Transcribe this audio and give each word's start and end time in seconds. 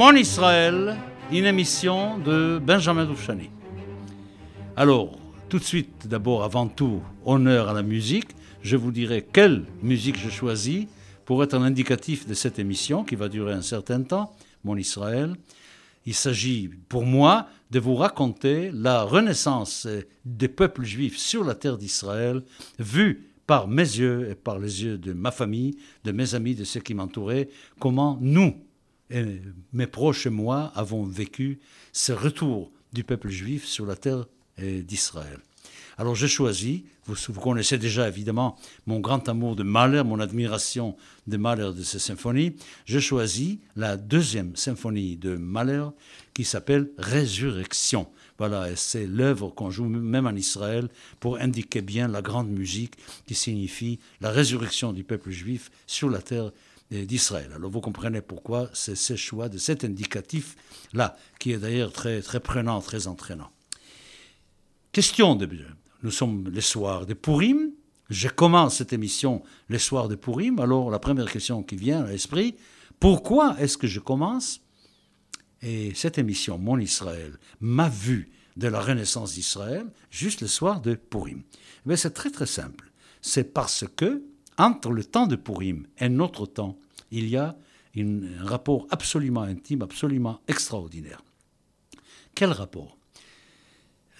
Mon 0.00 0.14
Israël, 0.14 0.96
une 1.30 1.44
émission 1.44 2.16
de 2.20 2.58
Benjamin 2.58 3.04
Doufchani. 3.04 3.50
Alors, 4.74 5.18
tout 5.50 5.58
de 5.58 5.62
suite, 5.62 6.08
d'abord, 6.08 6.42
avant 6.42 6.68
tout, 6.68 7.02
honneur 7.26 7.68
à 7.68 7.74
la 7.74 7.82
musique. 7.82 8.30
Je 8.62 8.78
vous 8.78 8.92
dirai 8.92 9.28
quelle 9.30 9.66
musique 9.82 10.18
je 10.18 10.30
choisis 10.30 10.86
pour 11.26 11.44
être 11.44 11.52
un 11.52 11.62
indicatif 11.62 12.26
de 12.26 12.32
cette 12.32 12.58
émission 12.58 13.04
qui 13.04 13.14
va 13.14 13.28
durer 13.28 13.52
un 13.52 13.60
certain 13.60 14.00
temps, 14.00 14.34
Mon 14.64 14.78
Israël. 14.78 15.36
Il 16.06 16.14
s'agit 16.14 16.70
pour 16.88 17.04
moi 17.04 17.48
de 17.70 17.78
vous 17.78 17.94
raconter 17.94 18.70
la 18.72 19.02
renaissance 19.02 19.86
des 20.24 20.48
peuples 20.48 20.84
juifs 20.84 21.18
sur 21.18 21.44
la 21.44 21.54
terre 21.54 21.76
d'Israël, 21.76 22.42
vue 22.78 23.28
par 23.46 23.68
mes 23.68 23.82
yeux 23.82 24.30
et 24.30 24.34
par 24.34 24.58
les 24.58 24.82
yeux 24.82 24.96
de 24.96 25.12
ma 25.12 25.30
famille, 25.30 25.76
de 26.04 26.12
mes 26.12 26.34
amis, 26.34 26.54
de 26.54 26.64
ceux 26.64 26.80
qui 26.80 26.94
m'entouraient, 26.94 27.50
comment 27.78 28.16
nous, 28.22 28.54
et 29.10 29.40
mes 29.72 29.86
proches 29.86 30.26
et 30.26 30.30
moi, 30.30 30.72
avons 30.74 31.04
vécu 31.04 31.60
ce 31.92 32.12
retour 32.12 32.70
du 32.92 33.04
peuple 33.04 33.28
juif 33.28 33.66
sur 33.66 33.86
la 33.86 33.96
terre 33.96 34.26
d'Israël. 34.58 35.38
Alors 35.98 36.14
j'ai 36.14 36.28
choisi, 36.28 36.86
vous, 37.04 37.40
connaissez 37.40 37.76
déjà 37.76 38.08
évidemment 38.08 38.56
mon 38.86 39.00
grand 39.00 39.28
amour 39.28 39.54
de 39.54 39.62
Mahler, 39.62 40.02
mon 40.02 40.18
admiration 40.18 40.96
de 41.26 41.36
Mahler 41.36 41.72
de 41.76 41.82
ces 41.82 41.98
symphonies, 41.98 42.56
j'ai 42.86 43.00
choisi 43.00 43.60
la 43.76 43.98
deuxième 43.98 44.56
symphonie 44.56 45.16
de 45.16 45.36
Mahler 45.36 45.84
qui 46.32 46.44
s'appelle 46.44 46.90
Résurrection. 46.96 48.08
Voilà, 48.38 48.74
c'est 48.76 49.06
l'œuvre 49.06 49.50
qu'on 49.50 49.70
joue 49.70 49.84
même 49.84 50.26
en 50.26 50.34
Israël 50.34 50.88
pour 51.20 51.36
indiquer 51.36 51.82
bien 51.82 52.08
la 52.08 52.22
grande 52.22 52.48
musique 52.48 52.94
qui 53.26 53.34
signifie 53.34 53.98
la 54.22 54.30
résurrection 54.30 54.94
du 54.94 55.04
peuple 55.04 55.30
juif 55.30 55.70
sur 55.86 56.08
la 56.08 56.22
terre 56.22 56.50
d'Israël. 56.90 57.52
Alors 57.54 57.70
vous 57.70 57.80
comprenez 57.80 58.20
pourquoi 58.20 58.68
c'est 58.72 58.96
ce 58.96 59.16
choix 59.16 59.48
de 59.48 59.58
cet 59.58 59.84
indicatif-là, 59.84 61.16
qui 61.38 61.52
est 61.52 61.58
d'ailleurs 61.58 61.92
très, 61.92 62.20
très 62.22 62.40
prenant, 62.40 62.80
très 62.80 63.06
entraînant. 63.06 63.50
Question 64.92 65.36
de... 65.36 65.48
Nous 66.02 66.10
sommes 66.10 66.48
les 66.48 66.60
soirs 66.60 67.06
de 67.06 67.14
Purim. 67.14 67.70
Je 68.08 68.28
commence 68.28 68.76
cette 68.76 68.92
émission 68.92 69.42
les 69.68 69.78
soirs 69.78 70.08
de 70.08 70.16
Purim. 70.16 70.58
Alors 70.58 70.90
la 70.90 70.98
première 70.98 71.30
question 71.30 71.62
qui 71.62 71.76
vient 71.76 72.02
à 72.02 72.10
l'esprit, 72.10 72.56
pourquoi 72.98 73.56
est-ce 73.60 73.78
que 73.78 73.86
je 73.86 74.00
commence? 74.00 74.60
Et 75.62 75.94
cette 75.94 76.18
émission, 76.18 76.58
Mon 76.58 76.78
Israël, 76.78 77.38
m'a 77.60 77.88
vu 77.88 78.30
de 78.56 78.66
la 78.66 78.80
renaissance 78.80 79.34
d'Israël 79.34 79.86
juste 80.10 80.40
le 80.40 80.48
soir 80.48 80.80
de 80.80 80.94
Purim. 80.94 81.42
Mais 81.84 81.96
c'est 81.96 82.10
très 82.10 82.30
très 82.30 82.46
simple. 82.46 82.90
C'est 83.22 83.52
parce 83.52 83.84
que 83.94 84.22
entre 84.58 84.90
le 84.90 85.04
temps 85.04 85.26
de 85.26 85.36
Purim 85.36 85.86
et 85.98 86.08
notre 86.08 86.46
temps, 86.46 86.76
il 87.10 87.28
y 87.28 87.36
a 87.36 87.56
un 87.96 88.44
rapport 88.44 88.86
absolument 88.90 89.42
intime, 89.42 89.82
absolument 89.82 90.40
extraordinaire. 90.48 91.22
Quel 92.34 92.52
rapport? 92.52 92.96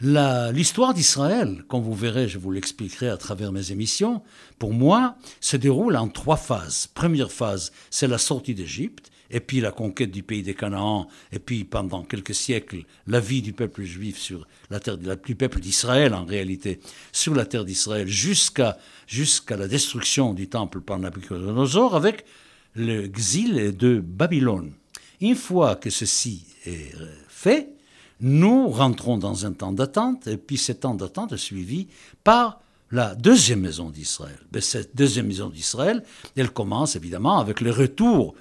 L'histoire 0.00 0.94
d'Israël, 0.94 1.62
comme 1.68 1.82
vous 1.82 1.94
verrez, 1.94 2.26
je 2.26 2.38
vous 2.38 2.50
l'expliquerai 2.50 3.10
à 3.10 3.18
travers 3.18 3.52
mes 3.52 3.70
émissions, 3.70 4.22
pour 4.58 4.72
moi, 4.72 5.16
se 5.40 5.58
déroule 5.58 5.96
en 5.96 6.08
trois 6.08 6.38
phases. 6.38 6.86
Première 6.86 7.30
phase, 7.30 7.70
c'est 7.90 8.08
la 8.08 8.16
sortie 8.16 8.54
d'Égypte, 8.54 9.10
et 9.30 9.40
puis 9.40 9.60
la 9.60 9.70
conquête 9.70 10.10
du 10.10 10.22
pays 10.22 10.42
des 10.42 10.54
Canaan, 10.54 11.08
et 11.32 11.38
puis 11.38 11.64
pendant 11.64 12.02
quelques 12.02 12.34
siècles, 12.34 12.84
la 13.06 13.20
vie 13.20 13.42
du 13.42 13.52
peuple 13.52 13.84
juif 13.84 14.18
sur 14.18 14.46
la 14.70 14.80
terre, 14.80 14.98
du 14.98 15.34
peuple 15.34 15.60
d'Israël 15.60 16.14
en 16.14 16.24
réalité, 16.24 16.80
sur 17.12 17.34
la 17.34 17.46
terre 17.46 17.64
d'Israël, 17.64 18.08
jusqu'à 18.08 18.78
jusqu'à 19.06 19.56
la 19.56 19.68
destruction 19.68 20.34
du 20.34 20.48
temple 20.48 20.80
par 20.80 20.98
Nabucodonosor, 20.98 21.96
avec 21.96 22.24
l'exil 22.74 23.76
de 23.76 24.00
Babylone. 24.00 24.72
Une 25.20 25.34
fois 25.34 25.76
que 25.76 25.90
ceci 25.90 26.46
est 26.64 26.94
fait, 27.28 27.74
nous 28.20 28.68
rentrons 28.68 29.18
dans 29.18 29.46
un 29.46 29.52
temps 29.52 29.72
d'attente, 29.72 30.26
et 30.26 30.36
puis 30.36 30.58
ce 30.58 30.72
temps 30.72 30.94
d'attente 30.94 31.32
est 31.32 31.38
suivi 31.38 31.88
par 32.22 32.60
la 32.90 33.14
deuxième 33.14 33.60
maison 33.60 33.90
d'Israël. 33.90 34.38
Ben, 34.50 34.60
cette 34.60 34.96
deuxième 34.96 35.26
maison 35.26 35.48
d'Israël, 35.48 36.02
elle 36.36 36.50
commence 36.50 36.96
évidemment 36.96 37.38
avec 37.38 37.60
le 37.60 37.70
retour 37.70 38.34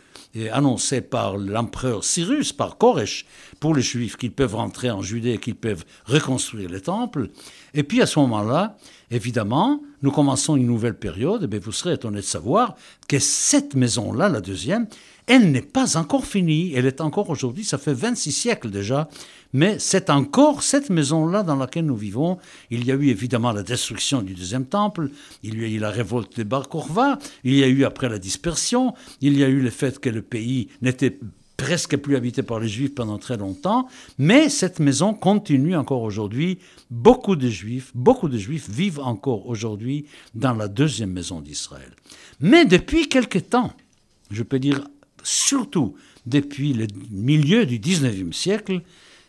annoncé 0.51 1.01
par 1.01 1.37
l'empereur 1.37 2.03
Cyrus, 2.03 2.53
par 2.53 2.77
Koresh, 2.77 3.25
pour 3.59 3.73
les 3.73 3.81
Juifs 3.81 4.15
qu'ils 4.15 4.31
peuvent 4.31 4.55
rentrer 4.55 4.91
en 4.91 5.01
Judée, 5.01 5.39
qu'ils 5.39 5.55
peuvent 5.55 5.85
reconstruire 6.05 6.69
les 6.69 6.81
temples. 6.81 7.29
Et 7.73 7.83
puis 7.83 8.01
à 8.01 8.05
ce 8.05 8.19
moment-là, 8.19 8.77
évidemment, 9.09 9.81
nous 10.01 10.11
commençons 10.11 10.55
une 10.55 10.67
nouvelle 10.67 10.97
période. 10.97 11.43
Et 11.43 11.47
ben, 11.47 11.59
vous 11.59 11.71
serez 11.71 11.93
étonné 11.93 12.17
de 12.17 12.25
savoir 12.25 12.75
que 13.07 13.19
cette 13.19 13.73
maison-là, 13.75 14.29
la 14.29 14.41
deuxième, 14.41 14.87
elle 15.29 15.51
n'est 15.51 15.61
pas 15.61 15.95
encore 15.95 16.25
finie. 16.25 16.73
Elle 16.75 16.87
est 16.87 17.01
encore 17.01 17.29
aujourd'hui, 17.29 17.63
ça 17.63 17.77
fait 17.77 17.93
26 17.93 18.31
siècles 18.31 18.71
déjà, 18.71 19.07
mais 19.53 19.77
c'est 19.77 20.09
encore 20.09 20.63
cette 20.63 20.89
maison-là 20.89 21.43
dans 21.43 21.55
laquelle 21.55 21.85
nous 21.85 21.95
vivons. 21.95 22.39
Il 22.71 22.83
y 22.83 22.91
a 22.91 22.95
eu 22.95 23.09
évidemment 23.09 23.51
la 23.51 23.61
destruction 23.61 24.23
du 24.23 24.33
deuxième 24.33 24.65
temple, 24.65 25.11
il 25.43 25.61
y 25.61 25.63
a 25.63 25.67
eu 25.67 25.77
la 25.77 25.91
révolte 25.91 26.37
de 26.37 26.43
Bar 26.43 26.67
Korva, 26.67 27.19
il 27.43 27.53
y 27.55 27.63
a 27.63 27.67
eu 27.67 27.85
après 27.85 28.09
la 28.09 28.17
dispersion, 28.17 28.95
il 29.21 29.37
y 29.37 29.43
a 29.43 29.47
eu 29.47 29.61
le 29.61 29.69
fait 29.69 29.99
que 29.99 30.09
le 30.09 30.23
pays 30.23 30.69
n'était 30.81 31.19
presque 31.57 31.97
plus 31.97 32.15
habité 32.15 32.41
par 32.41 32.59
les 32.59 32.67
Juifs 32.67 32.95
pendant 32.95 33.19
très 33.19 33.37
longtemps, 33.37 33.87
mais 34.17 34.49
cette 34.49 34.79
maison 34.79 35.13
continue 35.13 35.75
encore 35.75 36.01
aujourd'hui. 36.01 36.57
Beaucoup 36.89 37.35
de 37.35 37.49
Juifs, 37.49 37.91
beaucoup 37.93 38.29
de 38.29 38.37
Juifs 38.37 38.67
vivent 38.67 39.01
encore 39.01 39.45
aujourd'hui 39.47 40.05
dans 40.33 40.53
la 40.53 40.67
deuxième 40.67 41.11
maison 41.11 41.39
d'Israël. 41.39 41.91
Mais 42.39 42.65
depuis 42.65 43.09
quelque 43.09 43.37
temps, 43.37 43.73
je 44.31 44.41
peux 44.41 44.57
dire 44.57 44.87
surtout 45.23 45.95
depuis 46.25 46.73
le 46.73 46.87
milieu 47.11 47.65
du 47.65 47.79
19e 47.79 48.33
siècle, 48.33 48.81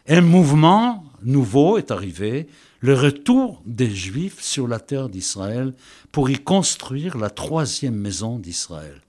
un 0.08 0.20
mouvement 0.20 1.04
nouveau 1.22 1.78
est 1.78 1.90
arrivé, 1.90 2.48
le 2.80 2.94
retour 2.94 3.62
des 3.66 3.90
Juifs 3.90 4.40
sur 4.40 4.66
la 4.66 4.80
terre 4.80 5.08
d'Israël 5.08 5.74
pour 6.12 6.30
y 6.30 6.38
construire 6.38 7.16
la 7.18 7.30
troisième 7.30 7.94
maison 7.94 8.38
d'Israël. 8.38 9.00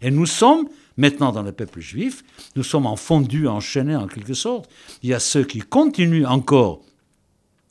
Et 0.00 0.10
nous 0.10 0.26
sommes 0.26 0.68
maintenant 0.96 1.32
dans 1.32 1.42
le 1.42 1.52
peuple 1.52 1.80
juif, 1.80 2.22
nous 2.56 2.62
sommes 2.62 2.86
en 2.86 2.96
fondu, 2.96 3.48
enchaînés 3.48 3.96
en 3.96 4.06
quelque 4.06 4.34
sorte. 4.34 4.70
Il 5.02 5.10
y 5.10 5.14
a 5.14 5.20
ceux 5.20 5.44
qui 5.44 5.60
continuent 5.60 6.26
encore 6.26 6.82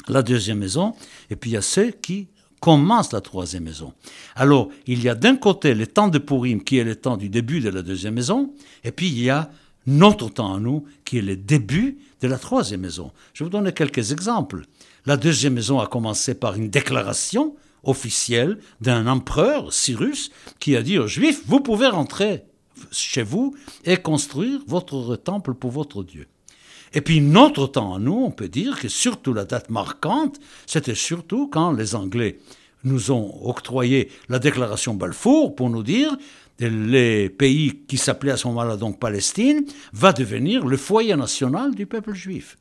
la 0.08 0.24
deuxième 0.24 0.60
maison, 0.60 0.94
et 1.30 1.36
puis 1.36 1.52
il 1.52 1.54
y 1.54 1.58
a 1.58 1.62
ceux 1.62 1.92
qui 1.92 2.28
commence 2.60 3.12
la 3.14 3.22
troisième 3.22 3.64
maison. 3.64 3.94
Alors, 4.36 4.70
il 4.88 5.04
y 5.04 5.10
a 5.10 5.16
d'un 5.16 5.36
côté 5.36 5.74
le 5.74 5.88
temps 5.88 6.08
de 6.08 6.18
Purim, 6.18 6.64
qui 6.64 6.78
est 6.78 6.84
le 6.84 6.96
temps 6.96 7.18
du 7.18 7.30
début 7.30 7.60
de 7.60 7.70
la 7.70 7.82
deuxième 7.82 8.16
maison, 8.16 8.54
et 8.84 8.92
puis 8.92 9.08
il 9.08 9.20
y 9.22 9.30
a 9.30 9.50
notre 9.86 10.30
temps 10.30 10.56
à 10.56 10.60
nous, 10.60 10.86
qui 11.06 11.18
est 11.18 11.22
le 11.22 11.38
début 11.38 11.98
de 12.22 12.28
la 12.28 12.38
troisième 12.38 12.82
maison. 12.82 13.12
Je 13.34 13.44
vous 13.44 13.50
donner 13.50 13.72
quelques 13.72 14.12
exemples. 14.12 14.64
La 15.06 15.18
deuxième 15.18 15.54
maison 15.54 15.80
a 15.80 15.88
commencé 15.88 16.36
par 16.36 16.56
une 16.56 16.70
déclaration 16.70 17.56
officielle 17.84 18.60
d'un 18.82 19.08
empereur, 19.08 19.72
Cyrus, 19.72 20.32
qui 20.60 20.76
a 20.76 20.82
dit 20.82 21.00
aux 21.00 21.08
Juifs, 21.08 21.44
vous 21.46 21.62
pouvez 21.62 21.88
rentrer 21.88 22.44
chez 22.92 23.24
vous 23.24 23.56
et 23.86 23.98
construire 23.98 24.60
votre 24.68 25.16
temple 25.16 25.54
pour 25.54 25.72
votre 25.72 26.04
Dieu. 26.04 26.28
Et 26.94 27.02
puis 27.02 27.22
notre 27.22 27.68
temps 27.68 27.96
à 27.96 28.00
nous, 28.00 28.24
on 28.26 28.32
peut 28.32 28.48
dire 28.48 28.80
que 28.80 28.88
surtout 28.88 29.34
la 29.34 29.46
date 29.46 29.70
marquante, 29.70 30.40
c'était 30.66 30.96
surtout 30.96 31.48
quand 31.48 31.72
les 31.72 31.96
Anglais 31.96 32.40
nous 32.84 33.12
ont 33.12 33.48
octroyé 33.48 34.10
la 34.30 34.40
déclaration 34.40 34.94
Balfour 34.94 35.56
pour 35.56 35.70
nous 35.70 35.84
dire 35.84 36.16
que 36.58 36.66
les 36.66 37.30
pays 37.30 37.82
qui 37.88 37.98
s'appelaient 37.98 38.32
à 38.32 38.38
ce 38.38 38.48
moment-là 38.48 38.78
donc 38.78 39.00
Palestine 39.00 39.66
va 39.94 40.14
devenir 40.14 40.66
le 40.66 40.78
foyer 40.78 41.16
national 41.16 41.76
du 41.76 41.86
peuple 41.86 42.14
juif. 42.14 42.58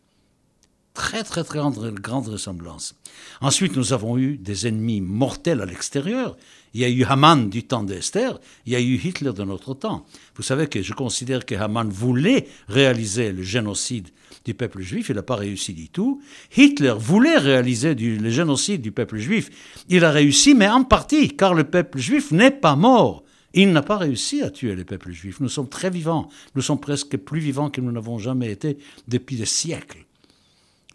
Très 0.92 1.22
très 1.24 1.44
très 1.44 1.60
grande 1.92 2.28
ressemblance. 2.28 2.94
Ensuite, 3.42 3.76
nous 3.76 3.92
avons 3.92 4.16
eu 4.16 4.38
des 4.38 4.66
ennemis 4.66 5.02
mortels 5.02 5.60
à 5.60 5.66
l'extérieur. 5.66 6.38
Il 6.76 6.80
y 6.80 6.84
a 6.84 6.90
eu 6.90 7.04
Haman 7.04 7.48
du 7.48 7.62
temps 7.62 7.84
d'Esther, 7.84 8.38
il 8.66 8.74
y 8.74 8.76
a 8.76 8.80
eu 8.82 9.00
Hitler 9.02 9.32
de 9.32 9.44
notre 9.44 9.72
temps. 9.72 10.04
Vous 10.34 10.42
savez 10.42 10.66
que 10.66 10.82
je 10.82 10.92
considère 10.92 11.46
que 11.46 11.54
Haman 11.54 11.88
voulait 11.88 12.46
réaliser 12.68 13.32
le 13.32 13.42
génocide 13.42 14.10
du 14.44 14.52
peuple 14.52 14.82
juif, 14.82 15.08
il 15.08 15.14
n'a 15.14 15.22
pas 15.22 15.36
réussi 15.36 15.72
du 15.72 15.88
tout. 15.88 16.20
Hitler 16.54 16.92
voulait 16.98 17.38
réaliser 17.38 17.94
le 17.94 18.28
génocide 18.28 18.82
du 18.82 18.92
peuple 18.92 19.16
juif, 19.16 19.48
il 19.88 20.04
a 20.04 20.10
réussi, 20.10 20.54
mais 20.54 20.68
en 20.68 20.84
partie, 20.84 21.34
car 21.34 21.54
le 21.54 21.64
peuple 21.64 21.98
juif 21.98 22.30
n'est 22.30 22.50
pas 22.50 22.76
mort. 22.76 23.24
Il 23.54 23.72
n'a 23.72 23.80
pas 23.80 23.96
réussi 23.96 24.42
à 24.42 24.50
tuer 24.50 24.74
le 24.74 24.84
peuple 24.84 25.12
juif. 25.12 25.40
Nous 25.40 25.48
sommes 25.48 25.70
très 25.70 25.88
vivants. 25.88 26.28
Nous 26.56 26.60
sommes 26.60 26.78
presque 26.78 27.16
plus 27.16 27.40
vivants 27.40 27.70
que 27.70 27.80
nous 27.80 27.90
n'avons 27.90 28.18
jamais 28.18 28.52
été 28.52 28.76
depuis 29.08 29.36
des 29.36 29.46
siècles. 29.46 30.05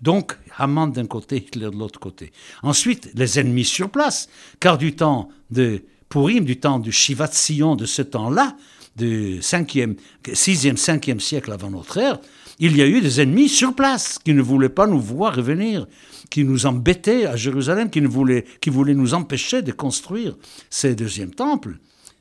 Donc, 0.02 0.38
Haman 0.58 0.92
d'un 0.92 1.06
côté, 1.06 1.38
Hitler 1.38 1.70
de 1.70 1.78
l'autre 1.78 2.00
côté. 2.00 2.32
Ensuite, 2.64 3.12
les 3.14 3.40
ennemis 3.40 3.66
sur 3.66 3.90
place, 3.90 4.30
car 4.60 4.78
du 4.78 4.96
temps 4.96 5.30
de 5.52 5.84
Purim, 6.10 6.44
du 6.44 6.60
temps 6.60 6.80
du 6.80 6.92
Shivat 6.92 7.32
Sion 7.32 7.76
de 7.76 7.86
ce 7.86 8.02
temps-là, 8.02 8.58
du 8.96 9.40
5e, 9.40 9.96
6e, 10.26 10.76
5e 10.76 11.20
siècle 11.20 11.52
avant 11.52 11.70
notre 11.70 11.98
ère, 11.98 12.20
il 12.60 12.76
y 12.76 12.82
a 12.82 12.88
eu 12.88 13.02
des 13.02 13.22
ennemis 13.22 13.50
sur 13.50 13.74
place 13.74 14.20
qui 14.20 14.34
ne 14.34 14.42
voulaient 14.42 14.70
pas 14.70 14.88
nous 14.88 15.00
voir 15.00 15.36
revenir, 15.36 15.88
qui 16.30 16.44
nous 16.44 16.66
embêtaient 16.66 17.26
à 17.26 17.36
Jérusalem, 17.36 17.90
qui, 17.90 18.02
voulaient, 18.02 18.46
qui 18.60 18.70
voulaient 18.70 18.94
nous 18.94 19.14
empêcher 19.14 19.62
de 19.62 19.72
construire 19.72 20.36
ces 20.70 20.94
deuxièmes 20.96 21.34
temples. 21.34 21.78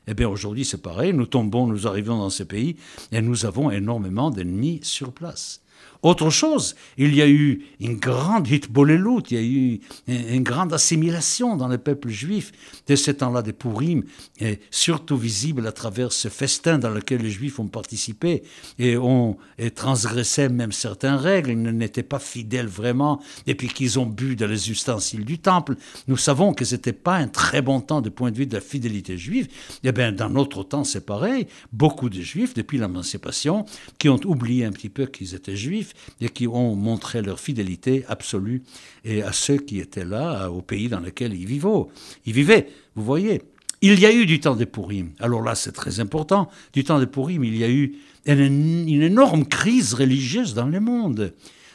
Eh 0.07 0.13
bien 0.13 0.27
aujourd'hui 0.27 0.65
c'est 0.65 0.81
pareil, 0.81 1.13
nous 1.13 1.27
tombons, 1.27 1.67
nous 1.67 1.85
arrivons 1.85 2.17
dans 2.17 2.31
ces 2.31 2.45
pays 2.45 2.75
et 3.11 3.21
nous 3.21 3.45
avons 3.45 3.69
énormément 3.69 4.31
d'ennemis 4.31 4.79
sur 4.81 5.11
place. 5.11 5.60
Autre 6.03 6.29
chose, 6.29 6.75
il 6.97 7.13
y 7.13 7.21
a 7.21 7.27
eu 7.27 7.63
une 7.79 7.97
grande 7.97 8.47
hitbolelut, 8.47 9.21
il 9.29 9.37
y 9.37 9.39
a 9.39 9.43
eu 9.43 9.79
une 10.07 10.43
grande 10.43 10.73
assimilation 10.73 11.55
dans 11.55 11.67
le 11.67 11.77
peuple 11.77 12.09
juif 12.09 12.51
de 12.87 12.95
ce 12.95 13.11
temps-là 13.11 13.41
des 13.43 13.53
Purim, 13.53 14.03
et 14.39 14.59
surtout 14.71 15.17
visible 15.17 15.67
à 15.67 15.71
travers 15.71 16.11
ce 16.11 16.27
festin 16.27 16.79
dans 16.79 16.89
lequel 16.89 17.21
les 17.21 17.29
Juifs 17.29 17.59
ont 17.59 17.67
participé 17.67 18.43
et 18.79 18.97
ont 18.97 19.37
transgressé 19.75 20.49
même 20.49 20.71
certaines 20.71 21.15
règles, 21.15 21.51
ils 21.51 21.61
n'étaient 21.61 22.03
pas 22.03 22.19
fidèles 22.19 22.67
vraiment, 22.67 23.21
et 23.45 23.55
puis 23.55 23.67
qu'ils 23.67 23.99
ont 23.99 24.07
bu 24.07 24.35
dans 24.35 24.47
les 24.47 24.71
ustensiles 24.71 25.25
du 25.25 25.37
temple. 25.37 25.75
Nous 26.07 26.17
savons 26.17 26.53
que 26.53 26.65
ce 26.65 26.75
n'était 26.75 26.93
pas 26.93 27.17
un 27.17 27.27
très 27.27 27.61
bon 27.61 27.79
temps 27.79 28.01
du 28.01 28.09
point 28.09 28.31
de 28.31 28.37
vue 28.37 28.47
de 28.47 28.55
la 28.55 28.61
fidélité 28.61 29.17
juive. 29.17 29.47
Eh 29.83 29.91
bien, 29.91 30.11
dans 30.11 30.29
notre 30.29 30.63
temps, 30.63 30.83
c'est 30.83 31.05
pareil. 31.05 31.47
Beaucoup 31.71 32.09
de 32.09 32.21
Juifs, 32.21 32.53
depuis 32.53 32.79
l'émancipation, 32.79 33.65
qui 33.99 34.09
ont 34.09 34.19
oublié 34.25 34.65
un 34.65 34.71
petit 34.71 34.89
peu 34.89 35.05
qu'ils 35.05 35.35
étaient 35.35 35.55
Juifs, 35.55 35.90
et 36.19 36.29
qui 36.29 36.47
ont 36.47 36.75
montré 36.75 37.21
leur 37.21 37.39
fidélité 37.39 38.05
absolue 38.07 38.63
et 39.03 39.23
à 39.23 39.31
ceux 39.31 39.57
qui 39.57 39.79
étaient 39.79 40.05
là, 40.05 40.49
au 40.49 40.61
pays 40.61 40.89
dans 40.89 40.99
lequel 40.99 41.33
ils 41.33 41.45
vivaient. 41.45 41.85
Ils 42.25 42.33
vivaient, 42.33 42.67
vous 42.95 43.03
voyez. 43.03 43.41
Il 43.81 43.99
y 43.99 44.05
a 44.05 44.13
eu 44.13 44.25
du 44.25 44.39
temps 44.39 44.55
de 44.55 44.65
Pourim. 44.65 45.11
Alors 45.19 45.41
là, 45.41 45.55
c'est 45.55 45.71
très 45.71 45.99
important. 45.99 46.49
Du 46.73 46.83
temps 46.83 46.99
de 46.99 47.05
Pourim, 47.05 47.43
il 47.43 47.57
y 47.57 47.63
a 47.63 47.69
eu 47.69 47.95
une, 48.25 48.87
une 48.87 49.01
énorme 49.01 49.45
crise 49.45 49.95
religieuse 49.95 50.53
dans 50.53 50.67
le 50.67 50.79
monde. 50.79 51.33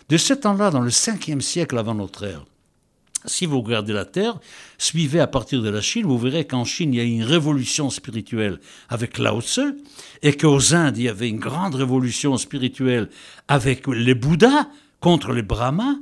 De 0.09 0.17
ce 0.17 0.33
temps-là, 0.33 0.71
dans 0.71 0.83
le 0.83 0.91
5e 0.91 1.41
siècle 1.41 1.77
avant 1.77 1.95
notre 1.95 2.25
ère, 2.25 2.45
si 3.27 3.47
vous 3.47 3.61
regardez 3.61 3.93
la 3.93 4.05
Terre, 4.05 4.39
suivez 4.79 5.21
à 5.21 5.27
partir 5.27 5.63
de 5.63 5.69
la 5.69 5.81
Chine, 5.81 6.07
vous 6.07 6.19
verrez 6.19 6.47
qu'en 6.47 6.65
Chine, 6.65 6.95
il 6.95 6.97
y 6.97 7.01
a 7.01 7.05
une 7.05 7.25
révolution 7.25 7.91
spirituelle 7.91 8.61
avec 8.89 9.19
Lao 9.19 9.41
Tse, 9.41 9.75
et 10.23 10.37
qu'aux 10.37 10.75
Indes, 10.75 10.99
il 10.99 11.05
y 11.05 11.09
avait 11.09 11.29
une 11.29 11.39
grande 11.39 11.75
révolution 11.75 12.37
spirituelle 12.37 13.09
avec 13.49 13.87
les 13.87 14.15
Bouddhas 14.15 14.69
contre 15.01 15.33
les 15.33 15.43
Brahmas. 15.43 15.97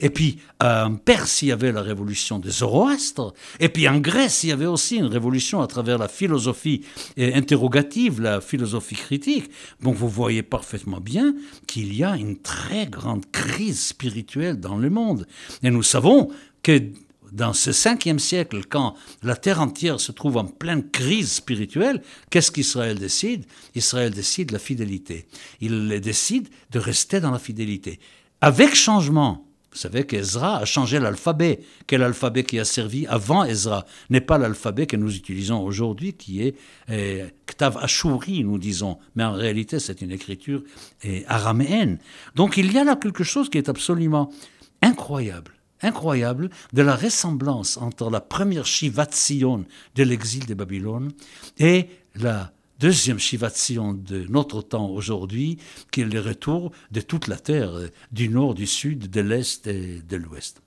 Et 0.00 0.10
puis 0.10 0.38
en 0.60 0.96
Perse, 0.96 1.42
il 1.42 1.48
y 1.48 1.52
avait 1.52 1.70
la 1.70 1.80
révolution 1.80 2.40
des 2.40 2.50
Zoroastres. 2.50 3.32
Et 3.60 3.68
puis 3.68 3.88
en 3.88 4.00
Grèce, 4.00 4.42
il 4.42 4.48
y 4.48 4.52
avait 4.52 4.66
aussi 4.66 4.96
une 4.96 5.06
révolution 5.06 5.62
à 5.62 5.68
travers 5.68 5.98
la 5.98 6.08
philosophie 6.08 6.84
interrogative, 7.16 8.20
la 8.20 8.40
philosophie 8.40 8.96
critique. 8.96 9.50
Donc 9.82 9.94
vous 9.94 10.08
voyez 10.08 10.42
parfaitement 10.42 11.00
bien 11.00 11.34
qu'il 11.68 11.94
y 11.94 12.02
a 12.02 12.16
une 12.16 12.38
très 12.38 12.86
grande 12.86 13.24
crise 13.30 13.86
spirituelle 13.86 14.58
dans 14.58 14.76
le 14.76 14.90
monde. 14.90 15.28
Et 15.62 15.70
nous 15.70 15.84
savons 15.84 16.28
que 16.64 16.82
dans 17.30 17.52
ce 17.52 17.72
cinquième 17.72 18.18
siècle, 18.18 18.62
quand 18.68 18.94
la 19.22 19.36
terre 19.36 19.60
entière 19.60 20.00
se 20.00 20.12
trouve 20.12 20.36
en 20.36 20.44
pleine 20.44 20.88
crise 20.88 21.32
spirituelle, 21.32 22.02
qu'est-ce 22.30 22.50
qu'Israël 22.50 22.98
décide? 22.98 23.44
Israël 23.74 24.12
décide 24.12 24.52
la 24.52 24.58
fidélité. 24.58 25.26
Il 25.60 26.00
décide 26.00 26.48
de 26.70 26.78
rester 26.78 27.20
dans 27.20 27.32
la 27.32 27.40
fidélité. 27.40 27.98
Avec 28.40 28.74
changement, 28.74 29.46
vous 29.72 29.78
savez 29.78 30.06
qu'Ezra 30.06 30.58
a 30.58 30.64
changé 30.64 31.00
l'alphabet, 31.00 31.58
Quel 31.88 32.04
alphabet 32.04 32.44
qui 32.44 32.60
a 32.60 32.64
servi 32.64 33.04
avant 33.08 33.44
Ezra 33.44 33.84
n'est 34.10 34.20
pas 34.20 34.38
l'alphabet 34.38 34.86
que 34.86 34.96
nous 34.96 35.16
utilisons 35.16 35.60
aujourd'hui, 35.64 36.12
qui 36.12 36.42
est 36.42 36.54
eh, 36.88 37.24
Ktav 37.46 37.78
Ashuri, 37.78 38.44
nous 38.44 38.58
disons, 38.58 38.98
mais 39.16 39.24
en 39.24 39.32
réalité 39.32 39.80
c'est 39.80 40.00
une 40.02 40.12
écriture 40.12 40.62
eh, 41.02 41.24
araméenne. 41.26 41.98
Donc 42.36 42.56
il 42.56 42.72
y 42.72 42.78
a 42.78 42.84
là 42.84 42.94
quelque 42.94 43.24
chose 43.24 43.50
qui 43.50 43.58
est 43.58 43.68
absolument 43.68 44.30
incroyable 44.80 45.53
incroyable 45.84 46.50
de 46.72 46.82
la 46.82 46.96
ressemblance 46.96 47.76
entre 47.76 48.10
la 48.10 48.20
première 48.20 48.66
Shivat 48.66 49.10
de 49.94 50.02
l'exil 50.02 50.46
de 50.46 50.54
Babylone 50.54 51.12
et 51.58 51.88
la 52.14 52.52
deuxième 52.80 53.18
Shivat 53.18 53.52
de 53.94 54.26
notre 54.28 54.62
temps 54.62 54.88
aujourd'hui, 54.88 55.58
qui 55.90 56.00
est 56.00 56.04
le 56.04 56.20
retour 56.20 56.72
de 56.90 57.00
toute 57.00 57.28
la 57.28 57.36
terre, 57.36 57.72
du 58.12 58.28
nord, 58.28 58.54
du 58.54 58.66
sud, 58.66 59.10
de 59.10 59.20
l'est 59.20 59.66
et 59.66 60.02
de 60.08 60.16
l'ouest. 60.16 60.60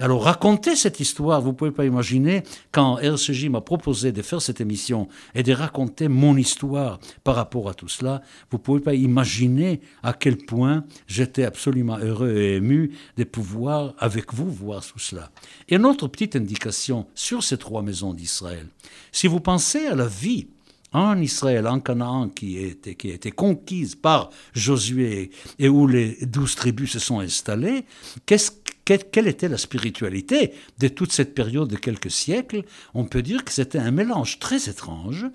Alors 0.00 0.24
raconter 0.24 0.76
cette 0.76 1.00
histoire, 1.00 1.40
vous 1.40 1.52
pouvez 1.52 1.72
pas 1.72 1.84
imaginer, 1.84 2.44
quand 2.70 2.98
RCJ 2.98 3.48
m'a 3.48 3.60
proposé 3.60 4.12
de 4.12 4.22
faire 4.22 4.40
cette 4.40 4.60
émission 4.60 5.08
et 5.34 5.42
de 5.42 5.52
raconter 5.52 6.06
mon 6.06 6.36
histoire 6.36 7.00
par 7.24 7.34
rapport 7.34 7.68
à 7.68 7.74
tout 7.74 7.88
cela, 7.88 8.22
vous 8.52 8.58
pouvez 8.58 8.80
pas 8.80 8.94
imaginer 8.94 9.80
à 10.04 10.12
quel 10.12 10.36
point 10.36 10.84
j'étais 11.08 11.42
absolument 11.42 11.98
heureux 11.98 12.36
et 12.36 12.56
ému 12.56 12.92
de 13.16 13.24
pouvoir 13.24 13.94
avec 13.98 14.32
vous 14.32 14.50
voir 14.50 14.86
tout 14.86 15.00
cela. 15.00 15.30
Et 15.68 15.74
une 15.74 15.86
autre 15.86 16.06
petite 16.06 16.36
indication 16.36 17.06
sur 17.16 17.42
ces 17.42 17.58
trois 17.58 17.82
maisons 17.82 18.14
d'Israël. 18.14 18.68
Si 19.10 19.26
vous 19.26 19.40
pensez 19.40 19.86
à 19.86 19.96
la 19.96 20.06
vie 20.06 20.46
en 20.92 21.20
Israël, 21.20 21.66
en 21.66 21.80
Canaan, 21.80 22.28
qui 22.28 22.56
a 22.58 22.66
été, 22.66 22.94
qui 22.94 23.10
a 23.10 23.14
été 23.14 23.30
conquise 23.30 23.94
par 23.94 24.30
Josué 24.54 25.30
et 25.58 25.68
où 25.68 25.86
les 25.86 26.16
douze 26.22 26.54
tribus 26.54 26.92
se 26.92 26.98
sont 26.98 27.20
installées, 27.20 27.84
qu'est-ce 28.24 28.52
quelle 28.96 29.28
était 29.28 29.48
la 29.48 29.58
spiritualité 29.58 30.52
de 30.78 30.88
toute 30.88 31.12
cette 31.12 31.34
période 31.34 31.68
de 31.68 31.76
quelques 31.76 32.10
siècles? 32.10 32.62
On 32.94 33.04
peut 33.04 33.22
dire 33.22 33.44
que 33.44 33.52
c'était 33.52 33.78
un 33.78 33.90
mélange 33.90 34.38
très 34.38 34.68
étrange 34.68 35.26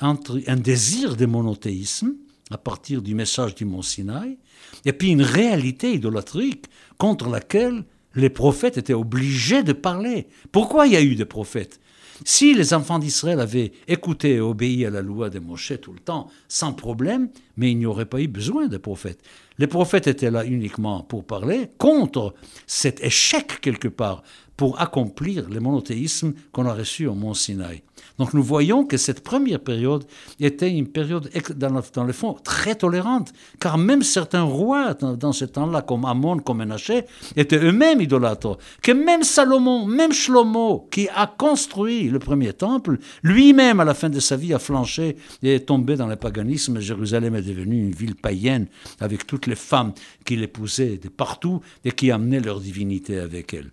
entre 0.00 0.40
un 0.46 0.56
désir 0.56 1.16
de 1.16 1.26
monothéisme, 1.26 2.14
à 2.50 2.58
partir 2.58 3.02
du 3.02 3.14
message 3.14 3.54
du 3.54 3.64
mont 3.64 3.82
Sinaï, 3.82 4.38
et 4.84 4.92
puis 4.92 5.10
une 5.10 5.22
réalité 5.22 5.92
idolâtrique 5.92 6.66
contre 6.98 7.28
laquelle 7.28 7.84
les 8.14 8.30
prophètes 8.30 8.78
étaient 8.78 8.92
obligés 8.92 9.62
de 9.62 9.72
parler. 9.72 10.28
Pourquoi 10.50 10.86
il 10.86 10.92
y 10.92 10.96
a 10.96 11.02
eu 11.02 11.14
des 11.14 11.24
prophètes? 11.24 11.80
Si 12.24 12.54
les 12.54 12.72
enfants 12.74 12.98
d'Israël 12.98 13.40
avaient 13.40 13.72
écouté 13.88 14.34
et 14.34 14.40
obéi 14.40 14.84
à 14.86 14.90
la 14.90 15.02
loi 15.02 15.28
de 15.28 15.38
Moshe 15.38 15.72
tout 15.80 15.92
le 15.92 15.98
temps, 15.98 16.28
sans 16.46 16.72
problème, 16.72 17.30
mais 17.56 17.72
il 17.72 17.78
n'y 17.78 17.86
aurait 17.86 18.06
pas 18.06 18.20
eu 18.20 18.28
besoin 18.28 18.68
de 18.68 18.76
prophètes. 18.76 19.22
Les 19.62 19.68
prophètes 19.68 20.08
étaient 20.08 20.32
là 20.32 20.44
uniquement 20.44 21.04
pour 21.04 21.24
parler 21.24 21.70
contre 21.78 22.34
cet 22.66 23.00
échec 23.00 23.60
quelque 23.60 23.86
part 23.86 24.24
pour 24.56 24.80
accomplir 24.80 25.48
le 25.48 25.60
monothéisme 25.60 26.34
qu'on 26.52 26.66
a 26.66 26.74
reçu 26.74 27.06
au 27.06 27.14
mont 27.14 27.34
Sinaï. 27.34 27.82
Donc 28.18 28.34
nous 28.34 28.42
voyons 28.42 28.84
que 28.84 28.96
cette 28.96 29.22
première 29.22 29.60
période 29.60 30.04
était 30.38 30.70
une 30.70 30.88
période, 30.88 31.30
dans 31.56 32.04
le, 32.04 32.12
fond, 32.12 32.36
très 32.44 32.74
tolérante, 32.74 33.32
car 33.58 33.78
même 33.78 34.02
certains 34.02 34.42
rois 34.42 34.94
dans, 34.94 35.32
ce 35.32 35.44
temps-là, 35.44 35.82
comme 35.82 36.04
Amon, 36.04 36.38
comme 36.38 36.58
Menaché, 36.58 37.04
étaient 37.36 37.58
eux-mêmes 37.58 38.00
idolâtres. 38.00 38.58
Que 38.82 38.92
même 38.92 39.22
Salomon, 39.22 39.86
même 39.86 40.12
Shlomo, 40.12 40.88
qui 40.90 41.08
a 41.08 41.26
construit 41.26 42.08
le 42.08 42.18
premier 42.18 42.52
temple, 42.52 42.98
lui-même, 43.22 43.80
à 43.80 43.84
la 43.84 43.94
fin 43.94 44.10
de 44.10 44.20
sa 44.20 44.36
vie, 44.36 44.54
a 44.54 44.58
flanché 44.58 45.16
et 45.42 45.54
est 45.54 45.66
tombé 45.66 45.96
dans 45.96 46.06
le 46.06 46.16
paganisme. 46.16 46.80
Jérusalem 46.80 47.34
est 47.36 47.42
devenue 47.42 47.80
une 47.80 47.92
ville 47.92 48.14
païenne, 48.14 48.66
avec 49.00 49.26
toutes 49.26 49.46
les 49.46 49.56
femmes 49.56 49.92
qui 50.24 50.36
l'épousaient 50.36 50.98
de 50.98 51.08
partout 51.08 51.60
et 51.84 51.92
qui 51.92 52.10
amenaient 52.10 52.40
leur 52.40 52.60
divinité 52.60 53.18
avec 53.18 53.54
elles. 53.54 53.70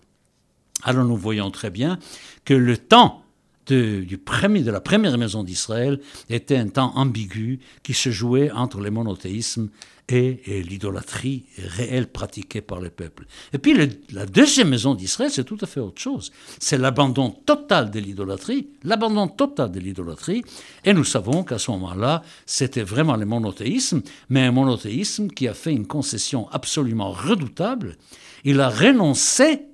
Alors 0.84 1.06
nous 1.06 1.18
voyons 1.18 1.52
très 1.52 1.70
bien 1.70 2.00
que 2.46 2.54
le 2.54 2.78
temps 2.78 3.24
de, 3.68 4.02
du 4.02 4.18
premier, 4.18 4.62
de 4.62 4.72
la 4.72 4.82
première 4.82 5.18
maison 5.18 5.44
d'Israël 5.44 6.00
était 6.30 6.58
un 6.58 6.70
temps 6.70 6.92
ambigu 6.96 7.60
qui 7.84 7.94
se 7.94 8.10
jouait 8.10 8.52
entre 8.52 8.80
le 8.80 8.90
monothéisme 8.90 9.70
et, 10.12 10.64
l'idolâtrie 10.64 11.46
réelle 11.58 12.08
pratiquée 12.08 12.62
par 12.62 12.80
le 12.80 12.90
peuple. 12.90 13.26
Et 13.54 13.58
puis 13.58 13.76
la 14.12 14.26
deuxième 14.26 14.70
maison 14.70 14.96
d'Israël, 14.96 15.30
c'est 15.32 15.44
tout 15.44 15.58
à 15.62 15.68
fait 15.68 15.80
autre 15.80 16.02
chose. 16.02 16.32
C'est 16.60 16.78
l'abandon 16.78 17.30
total 17.30 17.92
de 17.92 18.00
l'idolâtrie, 18.00 18.70
l'abandon 18.84 19.28
total 19.28 19.72
de 19.72 19.80
l'idolâtrie, 19.80 20.44
et 20.84 20.94
nous 20.94 21.04
savons 21.04 21.44
qu'à 21.44 21.60
ce 21.60 21.72
moment-là, 21.72 22.24
c'était 22.46 22.84
vraiment 22.84 23.16
le 23.16 23.26
monothéisme, 23.26 24.02
mais 24.30 24.42
un 24.42 24.52
monothéisme 24.52 25.30
qui 25.30 25.48
a 25.48 25.54
fait 25.54 25.74
une 25.74 25.88
concession 25.88 26.50
absolument 26.50 27.12
redoutable. 27.12 27.98
Il 28.44 28.62
a 28.62 28.70
renoncé 28.70 29.69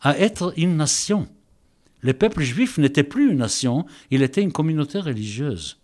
à 0.00 0.18
être 0.18 0.52
une 0.56 0.76
nation. 0.76 1.28
Le 2.00 2.14
peuple 2.14 2.42
juif 2.42 2.78
n'était 2.78 3.04
plus 3.04 3.30
une 3.30 3.38
nation, 3.38 3.84
il 4.10 4.22
était 4.22 4.42
une 4.42 4.52
communauté 4.52 5.00
religieuse. 5.00 5.78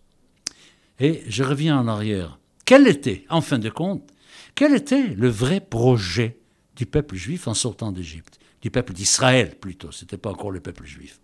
Et 0.99 1.23
je 1.29 1.43
reviens 1.43 1.79
en 1.79 1.89
arrière. 1.89 2.39
Quel 2.65 2.89
était, 2.89 3.25
en 3.29 3.43
fin 3.43 3.59
de 3.59 3.69
compte, 3.69 4.09
quel 4.55 4.75
était 4.75 5.09
le 5.09 5.29
vrai 5.29 5.61
projet 5.61 6.39
du 6.75 6.87
peuple 6.87 7.17
juif 7.17 7.47
en 7.47 7.55
sortant 7.55 7.93
d'Égypte? 7.93 8.39
Du 8.63 8.71
peuple 8.71 8.95
d'Israël 8.95 9.55
plutôt, 9.61 9.93
ce 9.93 10.05
n'était 10.05 10.17
pas 10.17 10.31
encore 10.31 10.51
le 10.51 10.61
peuple 10.61 10.87
juif. 10.87 11.21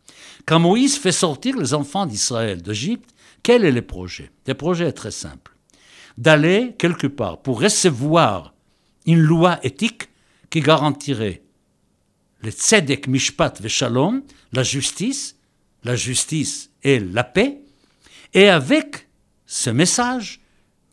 Quand 0.46 0.60
Moïse 0.60 0.98
fait 0.98 1.12
sortir 1.12 1.56
les 1.56 1.72
enfants 1.72 2.06
d'Israël 2.06 2.60
d'Égypte, 2.60 3.10
quel 3.42 3.64
est 3.64 3.72
le 3.72 3.82
projet? 3.82 4.30
Le 4.46 4.54
projet 4.54 4.86
est 4.86 4.92
très 4.92 5.10
simple. 5.10 5.56
D'aller 6.18 6.74
quelque 6.78 7.06
part 7.06 7.40
pour 7.40 7.60
recevoir 7.60 8.54
une 9.06 9.18
loi 9.18 9.58
éthique 9.64 10.10
qui 10.50 10.60
garantirait 10.60 11.41
le 12.42 12.50
tzedek 12.50 13.08
mishpat 13.08 13.60
veshalom, 13.60 14.22
la 14.52 14.62
justice, 14.62 15.36
la 15.84 15.96
justice 15.96 16.70
et 16.82 17.00
la 17.00 17.24
paix, 17.24 17.62
et 18.34 18.48
avec 18.48 19.08
ce 19.46 19.70
message, 19.70 20.40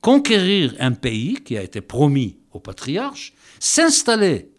conquérir 0.01 0.75
un 0.79 0.91
pays 0.91 1.35
qui 1.43 1.57
a 1.57 1.63
été 1.63 1.81
promis 1.81 2.37
au 2.51 2.59
patriarche, 2.59 3.33
s'installer 3.59 4.49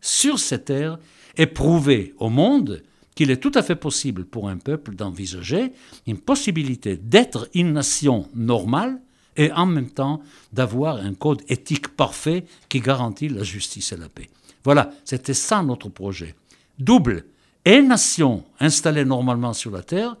sur 0.00 0.38
cette 0.38 0.66
terre 0.66 0.98
et 1.36 1.46
prouver 1.46 2.14
au 2.18 2.28
monde 2.28 2.82
qu'il 3.14 3.30
est 3.30 3.36
tout 3.36 3.52
à 3.54 3.62
fait 3.62 3.76
possible 3.76 4.24
pour 4.24 4.48
un 4.48 4.56
peuple 4.56 4.94
d'envisager 4.94 5.72
une 6.06 6.18
possibilité 6.18 6.96
d'être 6.96 7.48
une 7.54 7.72
nation 7.72 8.28
normale 8.34 9.00
et 9.36 9.52
en 9.52 9.66
même 9.66 9.90
temps 9.90 10.22
d'avoir 10.52 10.96
un 10.96 11.14
code 11.14 11.42
éthique 11.48 11.88
parfait 11.88 12.44
qui 12.68 12.80
garantit 12.80 13.28
la 13.28 13.42
justice 13.42 13.92
et 13.92 13.96
la 13.96 14.08
paix. 14.08 14.30
Voilà, 14.64 14.90
c'était 15.04 15.34
ça 15.34 15.62
notre 15.62 15.88
projet. 15.88 16.34
Double, 16.80 17.24
et 17.64 17.82
nation 17.82 18.44
installée 18.58 19.04
normalement 19.04 19.52
sur 19.52 19.70
la 19.70 19.82
terre, 19.82 20.16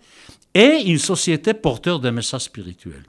et 0.54 0.82
une 0.86 0.98
société 0.98 1.54
porteur 1.54 2.00
d'un 2.00 2.10
message 2.10 2.42
spirituel. 2.42 3.02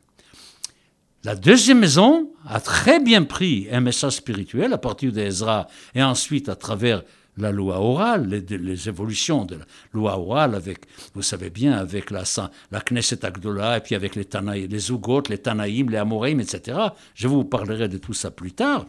La 1.24 1.36
deuxième 1.36 1.80
maison 1.80 2.32
a 2.48 2.60
très 2.60 3.00
bien 3.00 3.24
pris 3.24 3.68
un 3.72 3.82
message 3.82 4.14
spirituel 4.14 4.74
à 4.74 4.80
partir 4.80 5.12
d'Ezra 5.12 5.68
et 5.94 6.02
ensuite 6.02 6.50
à 6.50 6.56
travers 6.56 7.04
la 7.38 7.52
loi 7.52 7.80
orale, 7.80 8.28
les, 8.28 8.90
évolutions 8.90 9.46
de 9.46 9.56
la 9.56 9.66
loi 9.94 10.18
orale, 10.18 10.56
avec, 10.56 10.80
vous 11.14 11.22
savez 11.22 11.50
bien, 11.50 11.74
avec 11.74 12.12
la, 12.12 12.24
la 12.72 12.82
Knesset 12.82 13.26
Agdola, 13.26 13.78
et 13.78 13.80
puis 13.82 13.96
avec 13.96 14.16
les 14.16 14.26
Tanaïm, 14.26 14.68
les 14.70 15.30
les 15.30 15.38
Tanaïm, 15.38 15.90
les 15.90 15.98
Amoraïm, 15.98 16.40
etc. 16.40 16.78
Je 17.16 17.28
vous 17.28 17.46
parlerai 17.46 17.88
de 17.88 17.98
tout 17.98 18.14
ça 18.14 18.32
plus 18.32 18.52
tard, 18.52 18.86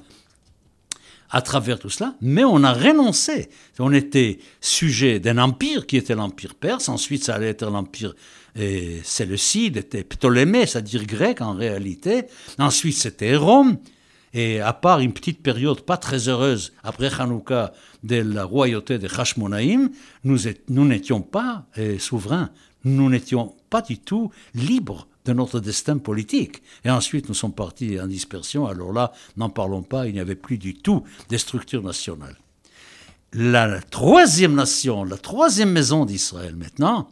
à 1.32 1.40
travers 1.40 1.78
tout 1.78 1.88
cela, 1.88 2.14
mais 2.20 2.44
on 2.44 2.62
a 2.62 2.72
renoncé. 2.72 3.48
On 3.78 3.92
était 3.92 4.38
sujet 4.60 5.18
d'un 5.18 5.38
empire 5.38 5.86
qui 5.86 5.96
était 5.96 6.14
l'empire 6.14 6.54
perse, 6.54 6.88
ensuite 6.88 7.24
ça 7.24 7.34
allait 7.34 7.48
être 7.48 7.68
l'empire 7.68 8.14
séleucide, 9.02 9.78
était 9.78 10.04
Ptolémée, 10.04 10.66
c'est-à-dire 10.66 11.06
grec 11.06 11.40
en 11.40 11.54
réalité, 11.54 12.24
ensuite 12.58 12.96
c'était 12.96 13.34
Rome, 13.34 13.78
et 14.34 14.60
à 14.60 14.74
part 14.74 15.00
une 15.00 15.12
petite 15.12 15.42
période 15.42 15.80
pas 15.80 15.96
très 15.96 16.28
heureuse 16.28 16.72
après 16.82 17.10
Hanouka 17.18 17.72
de 18.02 18.16
la 18.16 18.44
royauté 18.44 18.98
de 18.98 19.08
Hashmonaïm, 19.08 19.90
nous, 20.24 20.38
nous 20.68 20.84
n'étions 20.84 21.22
pas 21.22 21.64
euh, 21.78 21.98
souverains, 21.98 22.50
nous 22.84 23.08
n'étions 23.08 23.54
pas 23.70 23.80
du 23.80 23.98
tout 23.98 24.30
libres 24.54 25.06
de 25.24 25.32
notre 25.32 25.60
destin 25.60 25.98
politique. 25.98 26.62
Et 26.84 26.90
ensuite, 26.90 27.28
nous 27.28 27.34
sommes 27.34 27.54
partis 27.54 28.00
en 28.00 28.06
dispersion. 28.06 28.66
Alors 28.66 28.92
là, 28.92 29.12
n'en 29.36 29.50
parlons 29.50 29.82
pas, 29.82 30.06
il 30.06 30.14
n'y 30.14 30.20
avait 30.20 30.34
plus 30.34 30.58
du 30.58 30.74
tout 30.74 31.04
de 31.28 31.36
structure 31.36 31.82
nationale. 31.82 32.36
La 33.32 33.80
troisième 33.80 34.54
nation, 34.54 35.04
la 35.04 35.16
troisième 35.16 35.70
maison 35.70 36.04
d'Israël 36.04 36.54
maintenant, 36.54 37.08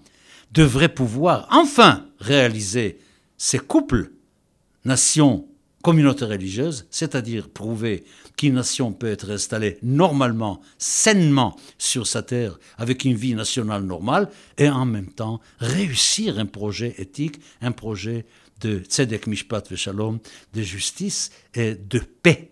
devrait 0.53 0.93
pouvoir 0.93 1.47
enfin 1.51 2.07
réaliser 2.19 2.99
ces 3.39 3.59
couples 3.59 4.11
nation 4.85 5.47
communauté 5.83 6.25
religieuse, 6.25 6.87
c'est-à-dire 6.91 7.49
prouver 7.49 8.05
qu'une 8.37 8.55
nation 8.55 8.93
peut 8.93 9.11
être 9.11 9.31
installée 9.31 9.79
normalement, 9.83 10.61
sainement 10.79 11.57
sur 11.79 12.07
sa 12.07 12.23
terre, 12.23 12.59
avec 12.79 13.05
une 13.05 13.17
vie 13.17 13.35
nationale 13.35 13.83
normale, 13.83 14.29
et 14.59 14.69
en 14.69 14.85
même 14.85 15.11
temps 15.11 15.41
réussir 15.59 16.39
un 16.39 16.47
projet 16.47 16.95
éthique, 16.99 17.41
un 17.61 17.73
projet 17.73 18.27
de 18.61 18.79
tzedek 18.79 19.27
mishpat 19.27 19.75
shalom, 19.75 20.19
de 20.53 20.63
justice 20.63 21.31
et 21.55 21.75
de 21.75 21.99
paix 21.99 22.51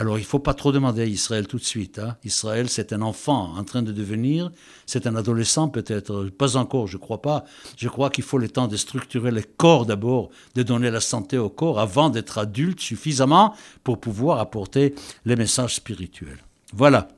alors 0.00 0.16
il 0.16 0.22
ne 0.22 0.26
faut 0.26 0.38
pas 0.38 0.54
trop 0.54 0.72
demander 0.72 1.02
à 1.02 1.04
Israël 1.04 1.46
tout 1.46 1.58
de 1.58 1.62
suite. 1.62 1.98
Hein. 1.98 2.16
Israël, 2.24 2.70
c'est 2.70 2.94
un 2.94 3.02
enfant 3.02 3.52
en 3.54 3.64
train 3.64 3.82
de 3.82 3.92
devenir, 3.92 4.50
c'est 4.86 5.06
un 5.06 5.14
adolescent 5.14 5.68
peut-être, 5.68 6.30
pas 6.30 6.56
encore, 6.56 6.86
je 6.86 6.96
ne 6.96 7.02
crois 7.02 7.20
pas. 7.20 7.44
Je 7.76 7.86
crois 7.86 8.08
qu'il 8.08 8.24
faut 8.24 8.38
le 8.38 8.48
temps 8.48 8.66
de 8.66 8.78
structurer 8.78 9.30
les 9.30 9.42
corps 9.42 9.84
d'abord, 9.84 10.30
de 10.54 10.62
donner 10.62 10.90
la 10.90 11.00
santé 11.00 11.36
au 11.36 11.50
corps 11.50 11.78
avant 11.78 12.08
d'être 12.08 12.38
adulte 12.38 12.80
suffisamment 12.80 13.54
pour 13.84 14.00
pouvoir 14.00 14.38
apporter 14.38 14.94
les 15.26 15.36
messages 15.36 15.74
spirituels. 15.74 16.42
Voilà. 16.72 17.08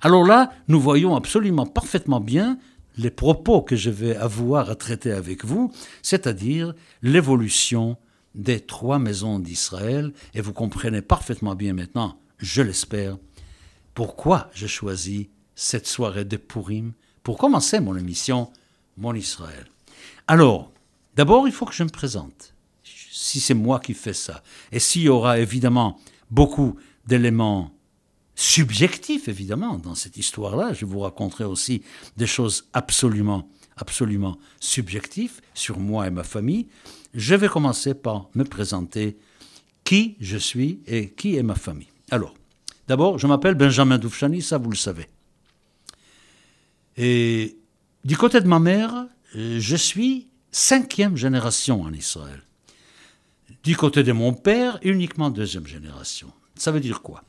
Alors 0.00 0.24
là, 0.24 0.52
nous 0.68 0.80
voyons 0.80 1.16
absolument 1.16 1.66
parfaitement 1.66 2.20
bien 2.20 2.56
les 2.98 3.10
propos 3.10 3.62
que 3.62 3.74
je 3.74 3.90
vais 3.90 4.14
avoir 4.14 4.70
à 4.70 4.76
traiter 4.76 5.10
avec 5.10 5.44
vous, 5.44 5.72
c'est-à-dire 6.02 6.72
l'évolution 7.02 7.96
des 8.34 8.60
trois 8.60 8.98
maisons 8.98 9.38
d'Israël, 9.38 10.12
et 10.34 10.40
vous 10.40 10.52
comprenez 10.52 11.02
parfaitement 11.02 11.54
bien 11.54 11.72
maintenant, 11.72 12.18
je 12.38 12.62
l'espère, 12.62 13.16
pourquoi 13.94 14.50
j'ai 14.54 14.68
choisi 14.68 15.30
cette 15.54 15.86
soirée 15.86 16.24
de 16.24 16.36
Purim 16.36 16.92
pour 17.22 17.38
commencer 17.38 17.80
mon 17.80 17.96
émission 17.96 18.50
Mon 18.96 19.14
Israël. 19.14 19.66
Alors, 20.26 20.72
d'abord, 21.16 21.46
il 21.46 21.52
faut 21.52 21.66
que 21.66 21.74
je 21.74 21.84
me 21.84 21.88
présente, 21.88 22.54
si 22.82 23.40
c'est 23.40 23.54
moi 23.54 23.78
qui 23.78 23.94
fais 23.94 24.12
ça, 24.12 24.42
et 24.72 24.78
s'il 24.78 25.02
y 25.02 25.08
aura 25.08 25.38
évidemment 25.38 25.98
beaucoup 26.30 26.76
d'éléments 27.06 27.70
subjectifs, 28.34 29.28
évidemment, 29.28 29.78
dans 29.78 29.94
cette 29.94 30.16
histoire-là, 30.16 30.72
je 30.72 30.84
vous 30.84 31.00
raconterai 31.00 31.44
aussi 31.44 31.82
des 32.16 32.26
choses 32.26 32.68
absolument, 32.72 33.48
absolument 33.76 34.38
subjectives 34.60 35.40
sur 35.54 35.78
moi 35.78 36.06
et 36.08 36.10
ma 36.10 36.24
famille, 36.24 36.66
je 37.14 37.34
vais 37.34 37.48
commencer 37.48 37.94
par 37.94 38.28
me 38.34 38.44
présenter 38.44 39.16
qui 39.84 40.16
je 40.20 40.36
suis 40.36 40.80
et 40.86 41.10
qui 41.10 41.36
est 41.36 41.42
ma 41.42 41.54
famille. 41.54 41.88
Alors, 42.10 42.34
d'abord, 42.88 43.18
je 43.18 43.26
m'appelle 43.26 43.54
Benjamin 43.54 43.98
Doufchani, 43.98 44.42
ça 44.42 44.58
vous 44.58 44.70
le 44.70 44.76
savez. 44.76 45.06
Et 46.96 47.56
du 48.04 48.16
côté 48.16 48.40
de 48.40 48.48
ma 48.48 48.58
mère, 48.58 49.06
je 49.34 49.76
suis 49.76 50.28
cinquième 50.52 51.16
génération 51.16 51.82
en 51.82 51.92
Israël. 51.92 52.42
Du 53.62 53.76
côté 53.76 54.02
de 54.02 54.12
mon 54.12 54.32
père, 54.32 54.78
uniquement 54.82 55.30
deuxième 55.30 55.66
génération. 55.66 56.32
Ça 56.54 56.70
veut 56.70 56.80
dire 56.80 57.02
quoi? 57.02 57.24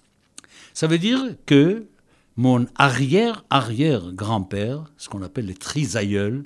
Ça 0.73 0.87
veut 0.87 0.99
dire 0.99 1.35
que 1.45 1.87
mon 2.35 2.67
arrière-arrière-grand-père, 2.75 4.91
ce 4.97 5.09
qu'on 5.09 5.21
appelle 5.21 5.45
les 5.45 5.55
trisaïeuls, 5.55 6.43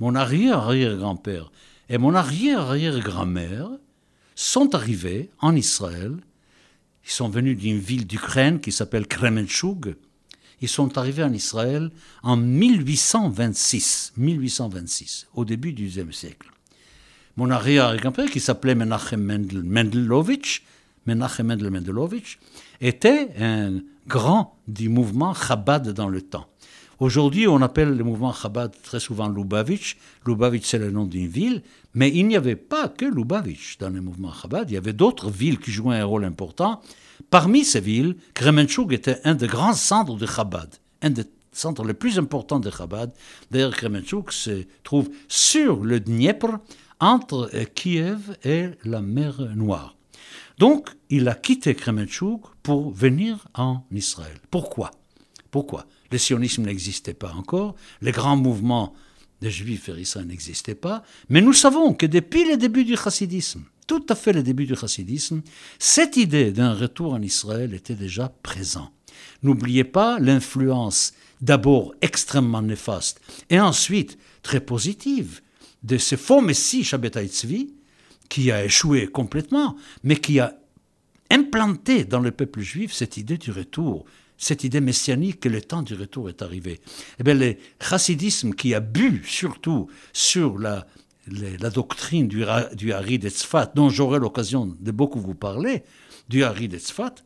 mon 0.00 0.14
arrière-arrière-grand-père 0.14 1.52
et 1.88 1.98
mon 1.98 2.14
arrière-arrière-grand-mère 2.14 3.70
sont 4.34 4.74
arrivés 4.74 5.30
en 5.40 5.56
Israël. 5.56 6.16
Ils 7.04 7.10
sont 7.10 7.28
venus 7.28 7.56
d'une 7.56 7.78
ville 7.78 8.06
d'Ukraine 8.06 8.60
qui 8.60 8.72
s'appelle 8.72 9.06
Kremenchug. 9.06 9.96
Ils 10.60 10.68
sont 10.68 10.98
arrivés 10.98 11.22
en 11.22 11.32
Israël 11.32 11.90
en 12.22 12.36
1826, 12.36 14.12
1826, 14.16 15.28
au 15.34 15.44
début 15.44 15.72
du 15.72 15.86
XIe 15.86 16.12
siècle. 16.12 16.50
Mon 17.36 17.50
arrière-grand-père, 17.50 18.30
qui 18.30 18.40
s'appelait 18.40 18.74
Menachem 18.74 19.22
Mendel, 19.22 19.62
Mendelovitch, 19.62 20.64
Menachem 21.06 21.46
Mendel 21.46 21.70
Mendelovitch, 21.70 22.38
était 22.80 23.30
un 23.38 23.80
grand 24.08 24.58
du 24.66 24.88
mouvement 24.88 25.34
Chabad 25.34 25.88
dans 25.90 26.08
le 26.08 26.20
temps. 26.20 26.48
Aujourd'hui, 27.00 27.46
on 27.46 27.62
appelle 27.62 27.96
le 27.96 28.02
mouvement 28.02 28.32
Chabad 28.32 28.74
très 28.82 28.98
souvent 28.98 29.28
Lubavitch. 29.28 29.96
Lubavitch, 30.26 30.66
c'est 30.66 30.78
le 30.78 30.90
nom 30.90 31.04
d'une 31.04 31.28
ville, 31.28 31.62
mais 31.94 32.10
il 32.12 32.26
n'y 32.26 32.36
avait 32.36 32.56
pas 32.56 32.88
que 32.88 33.04
Lubavitch 33.04 33.78
dans 33.78 33.90
le 33.90 34.00
mouvement 34.00 34.32
Chabad. 34.32 34.68
Il 34.68 34.74
y 34.74 34.76
avait 34.76 34.92
d'autres 34.92 35.30
villes 35.30 35.60
qui 35.60 35.70
jouaient 35.70 35.98
un 35.98 36.04
rôle 36.04 36.24
important. 36.24 36.80
Parmi 37.30 37.64
ces 37.64 37.80
villes, 37.80 38.16
Kremenchuk 38.34 38.92
était 38.92 39.20
un 39.22 39.36
des 39.36 39.46
grands 39.46 39.74
centres 39.74 40.16
de 40.16 40.26
Chabad, 40.26 40.74
un 41.02 41.10
des 41.10 41.24
centres 41.52 41.84
les 41.84 41.94
plus 41.94 42.18
importants 42.18 42.58
de 42.58 42.70
Chabad. 42.70 43.12
D'ailleurs, 43.52 43.76
Kremenchuk 43.76 44.32
se 44.32 44.64
trouve 44.82 45.08
sur 45.28 45.84
le 45.84 46.00
Dniepr, 46.00 46.58
entre 46.98 47.48
Kiev 47.76 48.36
et 48.42 48.70
la 48.84 49.02
mer 49.02 49.40
Noire. 49.54 49.94
Donc, 50.58 50.88
il 51.10 51.28
a 51.28 51.36
quitté 51.36 51.76
Kremenchuk 51.76 52.42
pour 52.64 52.90
venir 52.90 53.46
en 53.54 53.84
Israël. 53.92 54.36
Pourquoi? 54.50 54.90
Pourquoi? 55.52 55.86
Le 56.10 56.18
sionisme 56.18 56.64
n'existait 56.64 57.14
pas 57.14 57.32
encore, 57.32 57.74
les 58.00 58.12
grands 58.12 58.36
mouvements 58.36 58.94
des 59.40 59.50
juifs 59.50 59.88
et 59.88 60.24
n'existaient 60.24 60.74
pas, 60.74 61.02
mais 61.28 61.40
nous 61.40 61.52
savons 61.52 61.94
que 61.94 62.06
depuis 62.06 62.48
le 62.48 62.56
début 62.56 62.84
du 62.84 62.96
chassidisme, 62.96 63.64
tout 63.86 64.04
à 64.08 64.14
fait 64.14 64.32
le 64.32 64.42
début 64.42 64.66
du 64.66 64.74
chassidisme, 64.74 65.42
cette 65.78 66.16
idée 66.16 66.50
d'un 66.52 66.74
retour 66.74 67.14
en 67.14 67.22
Israël 67.22 67.72
était 67.74 67.94
déjà 67.94 68.32
présente. 68.42 68.92
N'oubliez 69.42 69.84
pas 69.84 70.18
l'influence 70.18 71.12
d'abord 71.40 71.94
extrêmement 72.00 72.62
néfaste 72.62 73.20
et 73.50 73.60
ensuite 73.60 74.18
très 74.42 74.60
positive 74.60 75.40
de 75.84 75.96
ce 75.98 76.16
faux 76.16 76.40
messie 76.40 76.84
Shabbatai 76.84 77.28
Tzvi 77.28 77.72
qui 78.28 78.50
a 78.50 78.64
échoué 78.64 79.06
complètement, 79.06 79.76
mais 80.02 80.16
qui 80.16 80.40
a 80.40 80.54
implanté 81.30 82.04
dans 82.04 82.20
le 82.20 82.30
peuple 82.30 82.60
juif 82.60 82.92
cette 82.92 83.16
idée 83.16 83.38
du 83.38 83.52
retour 83.52 84.04
cette 84.38 84.64
idée 84.64 84.80
messianique 84.80 85.40
que 85.40 85.48
le 85.48 85.60
temps 85.60 85.82
du 85.82 85.94
retour 85.94 86.28
est 86.28 86.42
arrivé. 86.42 86.80
Eh 87.18 87.24
bien, 87.24 87.34
le 87.34 87.56
chassidisme 87.80 88.54
qui 88.54 88.72
a 88.72 88.80
bu 88.80 89.22
surtout 89.26 89.88
sur 90.12 90.58
la, 90.58 90.86
doctrine 91.74 92.28
du, 92.28 92.44
du 92.74 92.92
Hari 92.92 93.18
d'Etzfat, 93.18 93.72
dont 93.74 93.90
j'aurai 93.90 94.20
l'occasion 94.20 94.74
de 94.78 94.90
beaucoup 94.92 95.20
vous 95.20 95.34
parler, 95.34 95.82
du 96.28 96.44
Hari 96.44 96.68
d'Etzfat, 96.68 97.16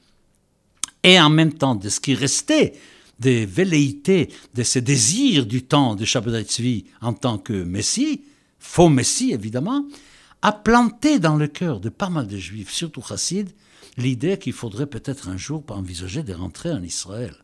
et 1.05 1.21
en 1.21 1.31
même 1.31 1.53
temps 1.53 1.75
de 1.75 1.89
ce 1.89 2.01
qui 2.01 2.15
restait 2.15 2.73
des 3.19 3.47
velléités, 3.47 4.31
de 4.55 4.63
ces 4.63 4.81
désirs 4.81 5.47
du 5.47 5.63
temps 5.63 5.95
de 5.95 6.05
Shabbat 6.05 6.47
Tzvi 6.47 6.87
en 7.01 7.13
tant 7.13 7.39
que 7.39 7.53
Messie, 7.53 8.23
faux 8.59 8.89
Messie 8.89 9.33
évidemment, 9.33 9.87
a 10.41 10.53
planté 10.53 11.19
dans 11.19 11.37
le 11.37 11.47
cœur 11.47 11.79
de 11.79 11.89
pas 11.89 12.09
mal 12.09 12.27
de 12.27 12.37
juifs, 12.37 12.73
surtout 12.73 13.03
chassides, 13.03 13.53
l'idée 13.97 14.39
qu'il 14.39 14.53
faudrait 14.53 14.87
peut-être 14.87 15.29
un 15.29 15.37
jour 15.37 15.65
envisager 15.69 16.23
de 16.23 16.33
rentrer 16.33 16.73
en 16.73 16.83
Israël. 16.83 17.35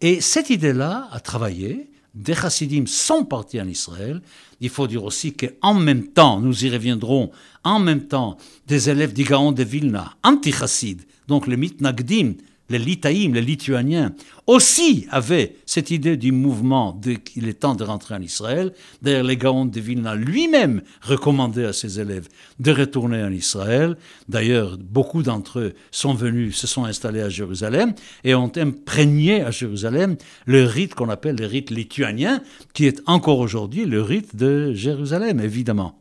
Et 0.00 0.20
cette 0.20 0.50
idée-là 0.50 1.08
a 1.10 1.20
travaillé. 1.20 1.90
Des 2.14 2.34
chassidim 2.34 2.86
sont 2.86 3.24
partis 3.24 3.60
en 3.60 3.68
Israël. 3.68 4.20
Il 4.60 4.68
faut 4.68 4.88
dire 4.88 5.04
aussi 5.04 5.32
qu'en 5.32 5.74
même 5.74 6.08
temps, 6.08 6.40
nous 6.40 6.64
y 6.64 6.70
reviendrons, 6.70 7.30
en 7.62 7.78
même 7.78 8.08
temps, 8.08 8.36
des 8.66 8.90
élèves 8.90 9.12
d'Igaon 9.12 9.52
de 9.52 9.62
Vilna, 9.62 10.16
anti-chassides, 10.24 11.02
donc 11.28 11.46
les 11.46 11.56
mitnagdim, 11.56 12.34
les 12.70 12.78
Litaïm, 12.78 13.34
les 13.34 13.42
Lituaniens, 13.42 14.14
aussi 14.46 15.06
avaient 15.10 15.56
cette 15.66 15.90
idée 15.90 16.16
du 16.16 16.32
mouvement 16.32 16.98
qu'il 17.24 17.48
est 17.48 17.60
temps 17.60 17.74
de 17.74 17.84
rentrer 17.84 18.14
en 18.14 18.22
Israël. 18.22 18.72
D'ailleurs, 19.02 19.24
les 19.24 19.36
Gaon 19.36 19.66
de 19.66 19.80
Vilna 19.80 20.14
lui-même 20.14 20.82
recommandait 21.02 21.66
à 21.66 21.72
ses 21.72 22.00
élèves 22.00 22.28
de 22.58 22.72
retourner 22.72 23.22
en 23.22 23.32
Israël. 23.32 23.96
D'ailleurs, 24.28 24.78
beaucoup 24.78 25.22
d'entre 25.22 25.58
eux 25.58 25.74
sont 25.90 26.14
venus, 26.14 26.56
se 26.56 26.66
sont 26.66 26.84
installés 26.84 27.20
à 27.20 27.28
Jérusalem 27.28 27.92
et 28.24 28.34
ont 28.34 28.52
imprégné 28.56 29.42
à 29.42 29.50
Jérusalem 29.50 30.16
le 30.46 30.64
rite 30.64 30.94
qu'on 30.94 31.10
appelle 31.10 31.36
le 31.36 31.46
rite 31.46 31.70
lituanien, 31.70 32.42
qui 32.72 32.86
est 32.86 33.02
encore 33.06 33.38
aujourd'hui 33.38 33.84
le 33.84 34.00
rite 34.00 34.36
de 34.36 34.72
Jérusalem, 34.72 35.40
évidemment. 35.40 35.99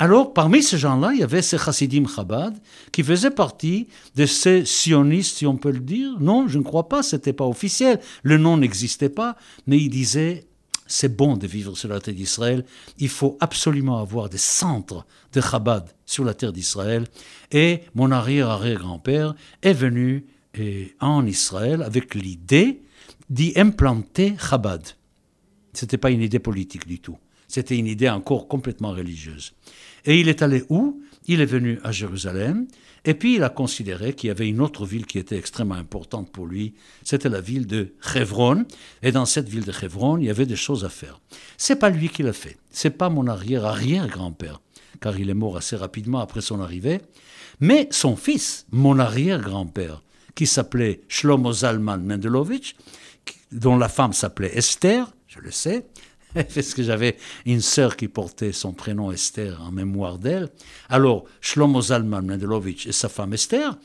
Alors, 0.00 0.32
parmi 0.32 0.62
ces 0.62 0.78
gens-là, 0.78 1.10
il 1.12 1.20
y 1.20 1.24
avait 1.24 1.42
ces 1.42 1.58
chassidim 1.58 2.06
Chabad 2.06 2.56
qui 2.92 3.02
faisaient 3.02 3.32
partie 3.32 3.88
de 4.14 4.26
ces 4.26 4.64
sionistes, 4.64 5.38
si 5.38 5.46
on 5.46 5.56
peut 5.56 5.72
le 5.72 5.80
dire. 5.80 6.20
Non, 6.20 6.46
je 6.46 6.58
ne 6.58 6.62
crois 6.62 6.88
pas, 6.88 7.02
c'était 7.02 7.32
pas 7.32 7.46
officiel. 7.46 7.98
Le 8.22 8.38
nom 8.38 8.56
n'existait 8.56 9.08
pas, 9.08 9.36
mais 9.66 9.78
ils 9.78 9.90
disaient 9.90 10.46
c'est 10.86 11.14
bon 11.14 11.36
de 11.36 11.46
vivre 11.46 11.76
sur 11.76 11.88
la 11.88 12.00
terre 12.00 12.14
d'Israël. 12.14 12.64
Il 12.98 13.08
faut 13.08 13.36
absolument 13.40 14.00
avoir 14.00 14.28
des 14.28 14.38
centres 14.38 15.04
de 15.32 15.40
Chabad 15.40 15.90
sur 16.06 16.24
la 16.24 16.32
terre 16.32 16.52
d'Israël. 16.52 17.04
Et 17.52 17.82
mon 17.94 18.10
arrière-arrière-grand-père 18.10 19.34
est 19.62 19.74
venu 19.74 20.26
eh, 20.54 20.94
en 21.00 21.26
Israël 21.26 21.82
avec 21.82 22.14
l'idée 22.14 22.82
d'y 23.28 23.52
implanter 23.56 24.34
Chabad. 24.38 24.82
Ce 25.74 25.84
n'était 25.84 25.98
pas 25.98 26.10
une 26.10 26.22
idée 26.22 26.38
politique 26.38 26.86
du 26.86 27.00
tout. 27.00 27.18
C'était 27.48 27.76
une 27.76 27.86
idée 27.86 28.08
encore 28.08 28.46
complètement 28.46 28.92
religieuse. 28.92 29.54
Et 30.04 30.20
il 30.20 30.28
est 30.28 30.42
allé 30.42 30.64
où? 30.68 31.02
Il 31.26 31.40
est 31.40 31.46
venu 31.46 31.78
à 31.84 31.92
Jérusalem, 31.92 32.66
et 33.04 33.14
puis 33.14 33.36
il 33.36 33.42
a 33.42 33.50
considéré 33.50 34.14
qu'il 34.14 34.28
y 34.28 34.30
avait 34.30 34.48
une 34.48 34.60
autre 34.60 34.86
ville 34.86 35.06
qui 35.06 35.18
était 35.18 35.36
extrêmement 35.36 35.74
importante 35.74 36.30
pour 36.32 36.46
lui, 36.46 36.74
c'était 37.04 37.28
la 37.28 37.42
ville 37.42 37.66
de 37.66 37.94
Hebron, 38.14 38.64
et 39.02 39.12
dans 39.12 39.26
cette 39.26 39.48
ville 39.48 39.64
de 39.64 39.72
Hebron, 39.82 40.16
il 40.16 40.24
y 40.24 40.30
avait 40.30 40.46
des 40.46 40.56
choses 40.56 40.84
à 40.86 40.88
faire. 40.88 41.20
C'est 41.58 41.78
pas 41.78 41.90
lui 41.90 42.08
qui 42.08 42.22
l'a 42.22 42.32
fait, 42.32 42.56
c'est 42.70 42.96
pas 42.96 43.10
mon 43.10 43.26
arrière-arrière-grand-père, 43.26 44.62
car 45.00 45.18
il 45.18 45.28
est 45.28 45.34
mort 45.34 45.58
assez 45.58 45.76
rapidement 45.76 46.20
après 46.20 46.40
son 46.40 46.60
arrivée, 46.60 47.00
mais 47.60 47.88
son 47.90 48.16
fils, 48.16 48.66
mon 48.70 48.98
arrière-grand-père, 48.98 50.02
qui 50.34 50.46
s'appelait 50.46 51.02
Shlomo 51.08 51.52
Zalman 51.52 51.98
Mendelovitch, 51.98 52.74
dont 53.52 53.76
la 53.76 53.88
femme 53.88 54.12
s'appelait 54.12 54.56
Esther, 54.56 55.12
je 55.26 55.40
le 55.40 55.50
sais, 55.50 55.86
parce 56.34 56.74
que 56.74 56.82
j'avais 56.82 57.16
une 57.46 57.60
sœur 57.60 57.96
qui 57.96 58.08
portait 58.08 58.52
son 58.52 58.72
prénom 58.72 59.10
Esther 59.10 59.60
en 59.62 59.72
mémoire 59.72 60.18
d'elle. 60.18 60.48
Alors, 60.88 61.24
Shlomo 61.40 61.80
Zalman 61.80 62.22
Mendelovitch 62.22 62.86
et 62.86 62.92
sa 62.92 63.08
femme 63.08 63.32
Esther, 63.32 63.76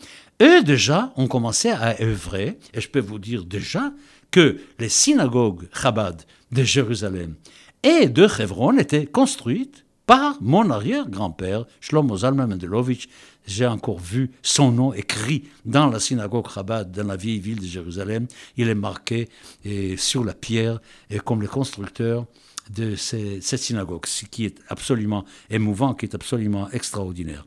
eux 0.42 0.64
déjà 0.64 1.14
ont 1.16 1.28
commencé 1.28 1.70
à 1.70 2.02
œuvrer, 2.02 2.58
et 2.74 2.82
je 2.82 2.90
peux 2.90 3.00
vous 3.00 3.20
dire 3.20 3.46
déjà 3.46 3.94
que 4.32 4.60
les 4.80 4.90
synagogues 4.90 5.68
Chabad 5.74 6.24
de 6.52 6.64
Jérusalem 6.64 7.36
et 7.84 8.08
de 8.08 8.28
Hebron 8.40 8.78
étaient 8.78 9.06
construites 9.06 9.86
par 10.06 10.38
mon 10.42 10.70
arrière-grand-père, 10.70 11.66
Shlomo 11.80 12.18
Zalman 12.18 12.48
Mendelovitch. 12.48 13.08
J'ai 13.46 13.66
encore 13.66 14.00
vu 14.00 14.32
son 14.42 14.72
nom 14.72 14.94
écrit 14.94 15.44
dans 15.66 15.88
la 15.88 16.00
synagogue 16.00 16.50
Chabad, 16.50 16.92
dans 16.92 17.08
la 17.08 17.18
vieille 17.18 17.40
ville 17.40 17.60
de 17.60 17.66
Jérusalem. 17.66 18.28
Il 18.58 18.70
est 18.70 18.76
marqué 18.76 19.30
et, 19.66 19.98
sur 19.98 20.24
la 20.24 20.34
pierre 20.34 20.80
et 21.10 21.20
comme 21.20 21.42
le 21.42 21.48
constructeur 21.48 22.26
de 22.70 22.96
cette 22.96 23.60
synagogue, 23.60 24.06
ce 24.06 24.26
qui 24.26 24.46
est 24.46 24.58
absolument 24.70 25.26
émouvant, 25.50 25.94
qui 25.94 26.06
est 26.06 26.16
absolument 26.16 26.70
extraordinaire. 26.72 27.44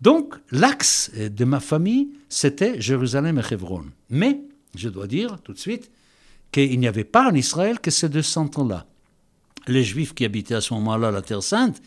Donc, 0.00 0.34
l'axe 0.50 1.10
de 1.14 1.44
ma 1.44 1.60
famille, 1.60 2.08
c'était 2.28 2.80
Jérusalem 2.80 3.38
et 3.38 3.54
Hebron. 3.54 3.86
Mais, 4.10 4.40
je 4.76 4.88
dois 4.88 5.06
dire 5.06 5.40
tout 5.42 5.52
de 5.52 5.58
suite, 5.58 5.90
qu'il 6.52 6.78
n'y 6.78 6.86
avait 6.86 7.04
pas 7.04 7.28
en 7.28 7.34
Israël 7.34 7.80
que 7.80 7.90
ces 7.90 8.08
deux 8.08 8.22
centres-là. 8.22 8.86
Les 9.66 9.82
Juifs 9.82 10.14
qui 10.14 10.24
habitaient 10.24 10.54
à 10.54 10.60
ce 10.60 10.74
moment-là 10.74 11.10
la 11.10 11.22
Terre 11.22 11.42
Sainte 11.42 11.82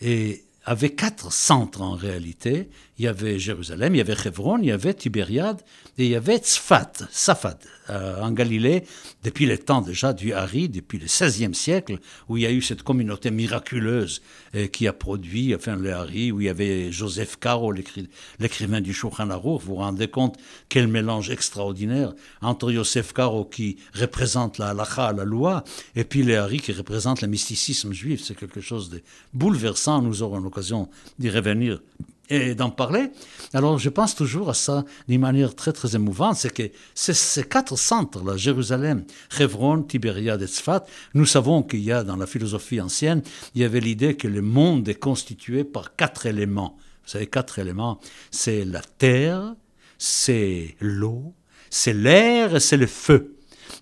et 0.00 0.43
avaient 0.64 0.94
quatre 0.94 1.32
centres 1.32 1.82
en 1.82 1.92
réalité. 1.94 2.70
Il 2.96 3.04
y 3.04 3.08
avait 3.08 3.40
Jérusalem, 3.40 3.96
il 3.96 3.98
y 3.98 4.00
avait 4.00 4.16
Hebron, 4.24 4.58
il 4.58 4.66
y 4.66 4.70
avait 4.70 4.94
Tibériade 4.94 5.60
et 5.98 6.04
il 6.04 6.10
y 6.10 6.14
avait 6.14 6.38
Tzfat, 6.38 6.92
Safad, 7.10 7.58
euh, 7.90 8.20
en 8.20 8.30
Galilée, 8.30 8.84
depuis 9.24 9.46
le 9.46 9.58
temps 9.58 9.80
déjà 9.80 10.12
du 10.12 10.32
Hari, 10.32 10.68
depuis 10.68 10.98
le 10.98 11.06
XVIe 11.06 11.54
siècle, 11.54 11.98
où 12.28 12.36
il 12.36 12.44
y 12.44 12.46
a 12.46 12.52
eu 12.52 12.62
cette 12.62 12.84
communauté 12.84 13.32
miraculeuse 13.32 14.22
euh, 14.54 14.68
qui 14.68 14.86
a 14.86 14.92
produit, 14.92 15.54
enfin 15.56 15.74
le 15.74 15.92
Hari, 15.92 16.30
où 16.30 16.40
il 16.40 16.44
y 16.44 16.48
avait 16.48 16.92
Joseph 16.92 17.36
Caro, 17.40 17.72
l'écrivain 17.72 18.80
du 18.80 18.94
Shulchan 18.94 19.30
Aruch. 19.30 19.62
Vous 19.62 19.74
vous 19.74 19.74
rendez 19.74 20.06
compte 20.06 20.36
quel 20.68 20.86
mélange 20.86 21.30
extraordinaire 21.30 22.12
entre 22.42 22.70
Joseph 22.70 23.12
Caro 23.12 23.44
qui 23.44 23.76
représente 23.92 24.58
la 24.58 24.68
halacha, 24.68 25.12
la 25.12 25.24
loi, 25.24 25.64
et 25.96 26.04
puis 26.04 26.22
le 26.22 26.38
Hari 26.38 26.58
qui 26.58 26.72
représente 26.72 27.22
le 27.22 27.28
mysticisme 27.28 27.92
juif. 27.92 28.22
C'est 28.22 28.36
quelque 28.36 28.60
chose 28.60 28.88
de 28.88 29.02
bouleversant. 29.32 30.00
Nous 30.00 30.22
aurons 30.22 30.38
l'occasion 30.38 30.88
d'y 31.18 31.28
revenir 31.28 31.80
et 32.28 32.54
d'en 32.54 32.70
parler. 32.70 33.10
Alors 33.52 33.78
je 33.78 33.88
pense 33.88 34.14
toujours 34.14 34.50
à 34.50 34.54
ça 34.54 34.84
d'une 35.08 35.20
manière 35.20 35.54
très 35.54 35.72
très 35.72 35.94
émouvante, 35.94 36.36
c'est 36.36 36.52
que 36.52 36.70
ces 36.94 37.44
quatre 37.44 37.76
centres, 37.76 38.24
là, 38.24 38.36
Jérusalem, 38.36 39.04
Hebron, 39.38 39.82
Tibériade 39.82 40.42
et 40.42 40.46
nous 41.14 41.26
savons 41.26 41.62
qu'il 41.62 41.80
y 41.80 41.92
a 41.92 42.04
dans 42.04 42.16
la 42.16 42.26
philosophie 42.26 42.80
ancienne, 42.80 43.22
il 43.54 43.60
y 43.60 43.64
avait 43.64 43.80
l'idée 43.80 44.16
que 44.16 44.28
le 44.28 44.42
monde 44.42 44.88
est 44.88 44.94
constitué 44.94 45.64
par 45.64 45.96
quatre 45.96 46.26
éléments. 46.26 46.76
Vous 47.04 47.10
savez, 47.10 47.26
quatre 47.26 47.58
éléments, 47.58 48.00
c'est 48.30 48.64
la 48.64 48.80
terre, 48.80 49.54
c'est 49.98 50.76
l'eau, 50.80 51.34
c'est 51.70 51.92
l'air 51.92 52.56
et 52.56 52.60
c'est 52.60 52.76
le 52.76 52.86
feu. 52.86 53.33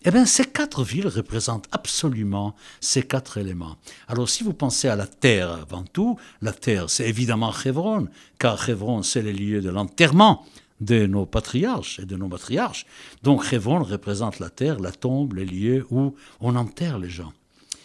Eh 0.05 0.11
bien, 0.11 0.27
ces 0.27 0.45
quatre 0.45 0.83
villes 0.83 1.07
représentent 1.07 1.69
absolument 1.71 2.57
ces 2.81 3.05
quatre 3.05 3.39
éléments. 3.39 3.77
Alors, 4.09 4.29
si 4.29 4.43
vous 4.43 4.53
pensez 4.53 4.89
à 4.89 4.97
la 4.97 5.07
terre 5.07 5.53
avant 5.53 5.85
tout, 5.85 6.19
la 6.41 6.53
terre, 6.53 6.91
c'est 6.91 7.09
évidemment 7.09 7.53
Hebron, 7.65 8.09
car 8.39 8.69
Hebron, 8.69 9.03
c'est 9.05 9.23
le 9.23 9.31
lieu 9.31 9.61
de 9.61 9.71
l'enterrement 9.71 10.45
de 10.81 11.07
nos 11.07 11.25
patriarches 11.25 12.01
et 12.01 12.07
de 12.07 12.17
nos 12.17 12.27
matriarches. 12.27 12.85
Donc, 13.23 13.53
Hebron 13.53 13.85
représente 13.85 14.41
la 14.41 14.51
terre, 14.51 14.81
la 14.81 14.91
tombe, 14.91 15.35
les 15.35 15.47
lieux 15.47 15.87
où 15.91 16.17
on 16.41 16.57
enterre 16.57 16.99
les 16.99 17.11
gens. 17.11 17.33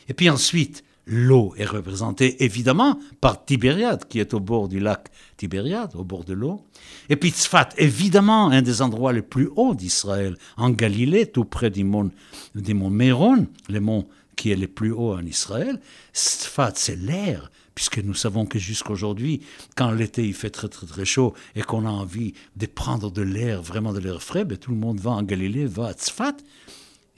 Et 0.09 0.15
puis 0.15 0.29
ensuite, 0.29 0.83
L'eau 1.09 1.53
est 1.57 1.65
représentée 1.65 2.43
évidemment 2.43 2.99
par 3.21 3.45
Tibériade, 3.45 4.07
qui 4.09 4.19
est 4.19 4.33
au 4.33 4.41
bord 4.41 4.67
du 4.67 4.81
lac 4.81 5.09
Tibériade, 5.37 5.95
au 5.95 6.03
bord 6.03 6.25
de 6.25 6.33
l'eau. 6.33 6.65
Et 7.07 7.15
puis 7.15 7.29
Tzfat, 7.29 7.69
évidemment, 7.77 8.49
un 8.49 8.61
des 8.61 8.81
endroits 8.81 9.13
les 9.13 9.21
plus 9.21 9.49
hauts 9.55 9.73
d'Israël, 9.73 10.37
en 10.57 10.69
Galilée, 10.69 11.25
tout 11.25 11.45
près 11.45 11.69
du 11.69 11.85
mont, 11.85 12.11
du 12.55 12.73
Méron, 12.73 13.47
le 13.69 13.79
mont 13.79 14.05
qui 14.35 14.51
est 14.51 14.57
le 14.57 14.67
plus 14.67 14.91
haut 14.91 15.13
en 15.13 15.25
Israël. 15.25 15.79
Tzfat, 16.13 16.73
c'est 16.75 16.97
l'air, 16.97 17.51
puisque 17.73 17.99
nous 17.99 18.13
savons 18.13 18.45
que 18.45 18.59
jusqu'aujourd'hui, 18.59 19.41
quand 19.75 19.91
l'été 19.91 20.27
il 20.27 20.33
fait 20.33 20.49
très 20.49 20.67
très 20.67 20.87
très 20.87 21.05
chaud 21.05 21.33
et 21.55 21.61
qu'on 21.61 21.85
a 21.85 21.89
envie 21.89 22.33
de 22.57 22.65
prendre 22.65 23.11
de 23.11 23.21
l'air, 23.21 23.61
vraiment 23.61 23.93
de 23.93 23.99
l'air 23.99 24.21
frais, 24.21 24.43
ben, 24.43 24.57
tout 24.57 24.71
le 24.71 24.77
monde 24.77 24.99
va 24.99 25.11
en 25.11 25.23
Galilée, 25.23 25.65
va 25.65 25.87
à 25.87 25.93
Tzfat. 25.93 26.35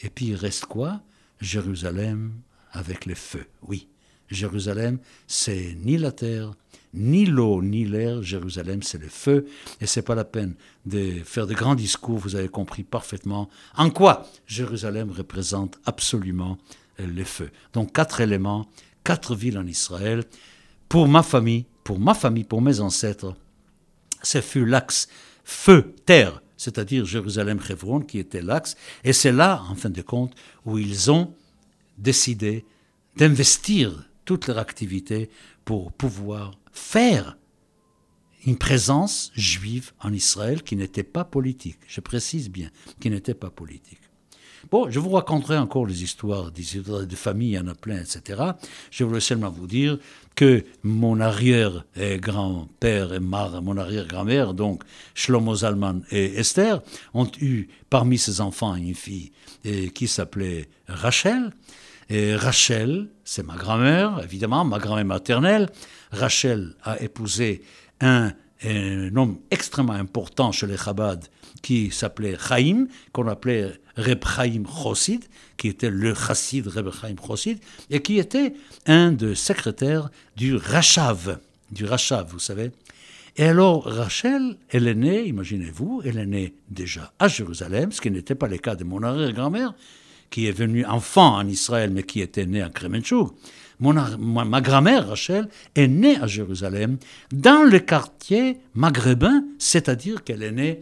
Et 0.01 0.09
puis 0.09 0.27
il 0.27 0.35
reste 0.35 0.65
quoi? 0.65 1.01
Jérusalem, 1.41 2.33
avec 2.71 3.05
le 3.05 3.15
feu. 3.15 3.45
Oui, 3.61 3.87
Jérusalem, 4.29 4.99
c'est 5.27 5.75
ni 5.83 5.97
la 5.97 6.11
terre, 6.11 6.53
ni 6.93 7.25
l'eau, 7.25 7.61
ni 7.61 7.85
l'air. 7.85 8.21
Jérusalem, 8.21 8.83
c'est 8.83 9.01
le 9.01 9.09
feu. 9.09 9.45
Et 9.81 9.85
c'est 9.85 10.01
pas 10.01 10.15
la 10.15 10.25
peine 10.25 10.55
de 10.85 11.21
faire 11.23 11.47
de 11.47 11.53
grands 11.53 11.75
discours. 11.75 12.17
Vous 12.17 12.35
avez 12.35 12.49
compris 12.49 12.83
parfaitement 12.83 13.49
en 13.75 13.89
quoi 13.89 14.27
Jérusalem 14.47 15.11
représente 15.11 15.79
absolument 15.85 16.57
le 16.97 17.23
feu. 17.23 17.49
Donc 17.73 17.93
quatre 17.93 18.21
éléments, 18.21 18.67
quatre 19.03 19.35
villes 19.35 19.57
en 19.57 19.67
Israël. 19.67 20.23
Pour 20.87 21.07
ma 21.07 21.23
famille, 21.23 21.65
pour 21.83 21.99
ma 21.99 22.13
famille, 22.13 22.43
pour 22.43 22.61
mes 22.61 22.79
ancêtres, 22.79 23.35
ce 24.23 24.41
fut 24.41 24.65
l'axe 24.65 25.07
feu-terre, 25.43 26.41
c'est-à-dire 26.57 27.05
Jérusalem-Hebron 27.05 28.01
qui 28.01 28.19
était 28.19 28.41
l'axe. 28.41 28.75
Et 29.03 29.13
c'est 29.13 29.31
là, 29.31 29.63
en 29.69 29.75
fin 29.75 29.89
de 29.89 30.01
compte, 30.01 30.33
où 30.65 30.77
ils 30.77 31.09
ont 31.09 31.33
décidé 31.99 32.65
d'investir 33.17 34.09
toute 34.25 34.47
leur 34.47 34.57
activité 34.57 35.29
pour 35.65 35.91
pouvoir 35.91 36.57
faire 36.71 37.37
une 38.45 38.57
présence 38.57 39.31
juive 39.35 39.91
en 39.99 40.13
Israël 40.13 40.63
qui 40.63 40.75
n'était 40.75 41.03
pas 41.03 41.25
politique. 41.25 41.79
Je 41.87 41.99
précise 41.99 42.49
bien, 42.49 42.69
qui 42.99 43.09
n'était 43.09 43.33
pas 43.33 43.49
politique. 43.49 43.99
Bon, 44.71 44.89
je 44.89 44.99
vous 44.99 45.11
raconterai 45.11 45.57
encore 45.57 45.85
les 45.85 46.03
histoires, 46.03 46.51
des 46.51 46.77
histoires 46.77 47.05
de 47.05 47.15
famille, 47.15 47.51
il 47.51 47.55
y 47.55 47.59
en 47.59 47.67
a 47.67 47.75
plein, 47.75 47.97
etc. 48.01 48.43
Je 48.91 49.03
voulais 49.03 49.21
seulement 49.21 49.49
vous 49.49 49.67
dire 49.67 49.97
que 50.35 50.65
mon 50.83 51.19
arrière-grand-père 51.19 53.13
et 53.13 53.19
mon 53.19 53.77
arrière-grand-mère, 53.77 54.53
donc 54.53 54.83
Shlomo 55.15 55.55
Zalman 55.55 56.01
et 56.11 56.35
Esther, 56.35 56.81
ont 57.13 57.31
eu 57.41 57.67
parmi 57.89 58.17
ses 58.17 58.41
enfants 58.41 58.75
une 58.75 58.95
fille 58.95 59.31
qui 59.93 60.07
s'appelait 60.07 60.69
Rachel. 60.87 61.51
Et 62.09 62.35
Rachel, 62.35 63.07
c'est 63.23 63.45
ma 63.45 63.55
grand-mère, 63.55 64.19
évidemment, 64.23 64.65
ma 64.65 64.79
grand-mère 64.79 65.05
maternelle. 65.05 65.69
Rachel 66.11 66.75
a 66.83 66.99
épousé 67.01 67.61
un, 68.01 68.31
homme 69.15 69.37
extrêmement 69.51 69.93
important 69.93 70.51
chez 70.51 70.65
les 70.65 70.75
Chabad 70.75 71.25
qui 71.61 71.91
s'appelait 71.91 72.35
Chaim, 72.37 72.87
qu'on 73.13 73.27
appelait 73.27 73.73
Reb 73.95 74.23
Chaim 74.25 74.63
Chosid, 74.65 75.23
qui 75.55 75.67
était 75.67 75.89
le 75.89 76.15
chassid 76.15 76.65
Reb 76.67 76.89
Chaim 76.91 77.15
Chosid, 77.25 77.59
et 77.91 78.01
qui 78.01 78.17
était 78.17 78.53
un 78.87 79.11
des 79.11 79.35
secrétaires 79.35 80.09
du 80.35 80.55
Rachav, 80.55 81.39
du 81.71 81.85
Rachav, 81.85 82.27
vous 82.31 82.39
savez. 82.39 82.71
Et 83.37 83.43
alors, 83.43 83.85
Rachel, 83.85 84.57
elle 84.69 84.87
est 84.87 84.95
née, 84.95 85.25
imaginez-vous, 85.27 86.01
elle 86.03 86.17
est 86.17 86.25
née 86.25 86.55
déjà 86.69 87.13
à 87.19 87.27
Jérusalem, 87.27 87.91
ce 87.91 88.01
qui 88.01 88.09
n'était 88.09 88.35
pas 88.35 88.47
le 88.47 88.57
cas 88.57 88.75
de 88.75 88.83
mon 88.83 89.03
arrière-grand-mère, 89.03 89.73
qui 90.29 90.47
est 90.47 90.51
venue 90.51 90.85
enfant 90.85 91.35
en 91.35 91.47
Israël, 91.47 91.91
mais 91.91 92.03
qui 92.03 92.21
était 92.21 92.45
née 92.45 92.61
à 92.61 92.69
Kremenchuk. 92.69 93.31
ma 93.79 94.61
grand-mère, 94.61 95.07
Rachel, 95.07 95.49
est 95.75 95.87
née 95.87 96.17
à 96.17 96.27
Jérusalem, 96.27 96.97
dans 97.31 97.63
le 97.63 97.79
quartier 97.79 98.59
maghrébin, 98.75 99.43
c'est-à-dire 99.57 100.23
qu'elle 100.23 100.43
est 100.43 100.51
née 100.51 100.81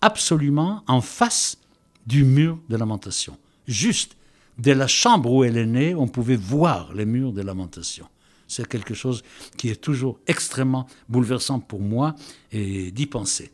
absolument 0.00 0.82
en 0.86 1.00
face 1.00 1.58
du 2.06 2.24
mur 2.24 2.58
de 2.68 2.76
lamentation. 2.76 3.36
Juste 3.66 4.16
de 4.58 4.72
la 4.72 4.86
chambre 4.86 5.30
où 5.30 5.44
elle 5.44 5.56
est 5.56 5.66
née, 5.66 5.94
on 5.94 6.08
pouvait 6.08 6.36
voir 6.36 6.92
les 6.94 7.04
murs 7.04 7.32
de 7.32 7.42
lamentation. 7.42 8.06
C'est 8.48 8.66
quelque 8.66 8.94
chose 8.94 9.22
qui 9.56 9.68
est 9.68 9.80
toujours 9.80 10.18
extrêmement 10.26 10.86
bouleversant 11.08 11.60
pour 11.60 11.80
moi 11.80 12.14
et 12.50 12.90
d'y 12.90 13.06
penser. 13.06 13.52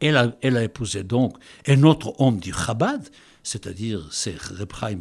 Elle 0.00 0.16
a, 0.16 0.36
elle 0.42 0.56
a, 0.56 0.64
épousé 0.64 1.02
donc 1.02 1.36
un 1.66 1.82
autre 1.82 2.14
homme 2.20 2.38
du 2.38 2.52
Chabad, 2.52 3.08
c'est-à-dire 3.42 4.08
c'est 4.10 4.36
Reb 4.36 4.70
Chaim 4.78 4.98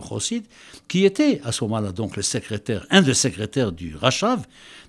qui 0.88 1.06
était 1.06 1.42
à 1.44 1.52
ce 1.52 1.64
moment-là 1.66 1.92
donc 1.92 2.16
le 2.16 2.22
secrétaire, 2.22 2.86
un 2.90 3.02
des 3.02 3.14
secrétaires 3.14 3.72
du 3.72 3.96
Rachav, 3.96 4.46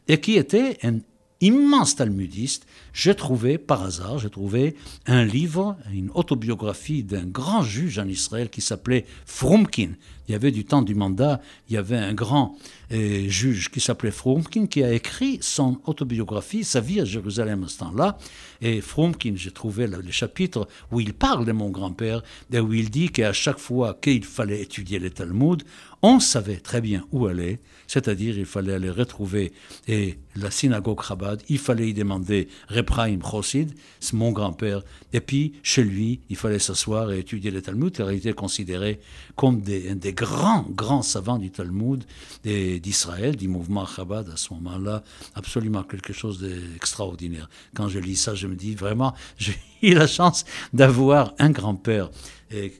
et 0.08 0.20
qui 0.20 0.36
était 0.36 0.78
un 0.82 0.98
immense 1.40 1.96
talmudiste, 1.96 2.66
j'ai 2.92 3.14
trouvé, 3.14 3.56
par 3.58 3.82
hasard, 3.82 4.18
j'ai 4.18 4.30
trouvé 4.30 4.76
un 5.06 5.24
livre, 5.24 5.76
une 5.92 6.10
autobiographie 6.14 7.02
d'un 7.02 7.24
grand 7.24 7.62
juge 7.62 7.98
en 7.98 8.06
Israël 8.06 8.50
qui 8.50 8.60
s'appelait 8.60 9.06
Frumkin. 9.24 9.92
Il 10.30 10.32
y 10.32 10.36
avait 10.36 10.52
du 10.52 10.64
temps 10.64 10.82
du 10.82 10.94
mandat, 10.94 11.40
il 11.68 11.74
y 11.74 11.76
avait 11.76 11.96
un 11.96 12.14
grand 12.14 12.56
euh, 12.92 13.28
juge 13.28 13.68
qui 13.68 13.80
s'appelait 13.80 14.12
Frumkin 14.12 14.66
qui 14.66 14.84
a 14.84 14.92
écrit 14.92 15.38
son 15.40 15.80
autobiographie, 15.86 16.62
sa 16.62 16.78
vie 16.80 17.00
à 17.00 17.04
Jérusalem 17.04 17.64
à 17.64 17.68
ce 17.68 17.78
temps-là. 17.78 18.16
Et 18.60 18.80
Frumkin, 18.80 19.32
j'ai 19.34 19.50
trouvé 19.50 19.88
le, 19.88 20.00
le, 20.00 20.12
chapitre 20.12 20.68
où 20.92 21.00
il 21.00 21.14
parle 21.14 21.46
de 21.46 21.50
mon 21.50 21.70
grand-père, 21.70 22.22
et 22.52 22.60
où 22.60 22.72
il 22.72 22.90
dit 22.90 23.08
qu'à 23.08 23.32
chaque 23.32 23.58
fois 23.58 23.98
qu'il 24.00 24.24
fallait 24.24 24.62
étudier 24.62 25.00
les 25.00 25.10
Talmud, 25.10 25.64
on 26.02 26.18
savait 26.18 26.56
très 26.56 26.80
bien 26.80 27.04
où 27.12 27.26
aller, 27.26 27.58
c'est-à-dire 27.86 28.38
il 28.38 28.46
fallait 28.46 28.72
aller 28.72 28.90
retrouver 28.90 29.52
et 29.86 30.18
la 30.36 30.50
synagogue 30.50 31.02
Chabad, 31.02 31.42
il 31.48 31.58
fallait 31.58 31.90
y 31.90 31.94
demander 31.94 32.48
Repraim 32.68 33.18
Chosid, 33.28 33.74
c'est 33.98 34.14
mon 34.14 34.32
grand-père, 34.32 34.82
et 35.12 35.20
puis 35.20 35.54
chez 35.62 35.82
lui, 35.82 36.20
il 36.30 36.36
fallait 36.36 36.58
s'asseoir 36.58 37.12
et 37.12 37.18
étudier 37.18 37.50
le 37.50 37.60
Talmud, 37.60 37.92
car 37.92 38.10
il 38.12 38.18
était 38.18 38.32
considéré 38.32 39.00
comme 39.36 39.60
des, 39.60 39.94
des 39.94 40.12
grands, 40.20 40.66
grands 40.68 41.00
savants 41.00 41.38
du 41.38 41.50
Talmud 41.50 42.04
d'Israël, 42.44 43.36
du 43.36 43.48
mouvement 43.48 43.86
Chabad 43.86 44.28
à 44.28 44.36
ce 44.36 44.52
moment-là, 44.52 45.02
absolument 45.34 45.82
quelque 45.82 46.12
chose 46.12 46.40
d'extraordinaire. 46.40 47.48
Quand 47.74 47.88
je 47.88 47.98
lis 47.98 48.16
ça, 48.16 48.34
je 48.34 48.46
me 48.46 48.54
dis 48.54 48.74
vraiment, 48.74 49.14
j'ai 49.38 49.56
eu 49.82 49.94
la 49.94 50.06
chance 50.06 50.44
d'avoir 50.74 51.32
un 51.38 51.48
grand-père 51.48 52.10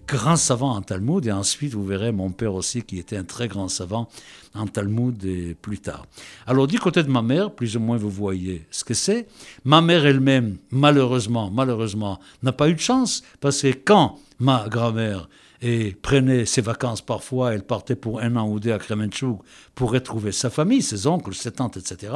grand 0.06 0.36
savant 0.36 0.72
en 0.72 0.82
Talmud, 0.82 1.24
et 1.26 1.32
ensuite 1.32 1.72
vous 1.72 1.86
verrez 1.86 2.12
mon 2.12 2.30
père 2.30 2.52
aussi 2.54 2.82
qui 2.82 2.98
était 2.98 3.16
un 3.16 3.24
très 3.24 3.48
grand 3.48 3.68
savant 3.68 4.08
en 4.54 4.66
Talmud 4.66 5.24
et 5.24 5.54
plus 5.54 5.78
tard. 5.78 6.06
Alors 6.46 6.66
du 6.66 6.78
côté 6.78 7.02
de 7.02 7.08
ma 7.08 7.22
mère, 7.22 7.52
plus 7.52 7.76
ou 7.76 7.80
moins 7.80 7.96
vous 7.96 8.10
voyez 8.10 8.66
ce 8.70 8.84
que 8.84 8.94
c'est. 8.94 9.28
Ma 9.64 9.80
mère 9.80 10.04
elle-même, 10.04 10.58
malheureusement, 10.72 11.50
malheureusement, 11.50 12.18
n'a 12.42 12.52
pas 12.52 12.68
eu 12.68 12.74
de 12.74 12.80
chance, 12.80 13.22
parce 13.40 13.62
que 13.62 13.68
quand 13.68 14.18
ma 14.40 14.68
grand-mère 14.68 15.28
et 15.62 15.94
prenait 16.00 16.46
ses 16.46 16.62
vacances 16.62 17.02
parfois, 17.02 17.52
elle 17.52 17.62
partait 17.62 17.96
pour 17.96 18.20
un 18.20 18.36
an 18.36 18.48
ou 18.48 18.60
deux 18.60 18.72
à 18.72 18.78
Kremenchuk 18.78 19.40
pour 19.74 19.92
retrouver 19.92 20.32
sa 20.32 20.48
famille, 20.48 20.82
ses 20.82 21.06
oncles, 21.06 21.34
ses 21.34 21.52
tantes, 21.52 21.76
etc. 21.76 22.12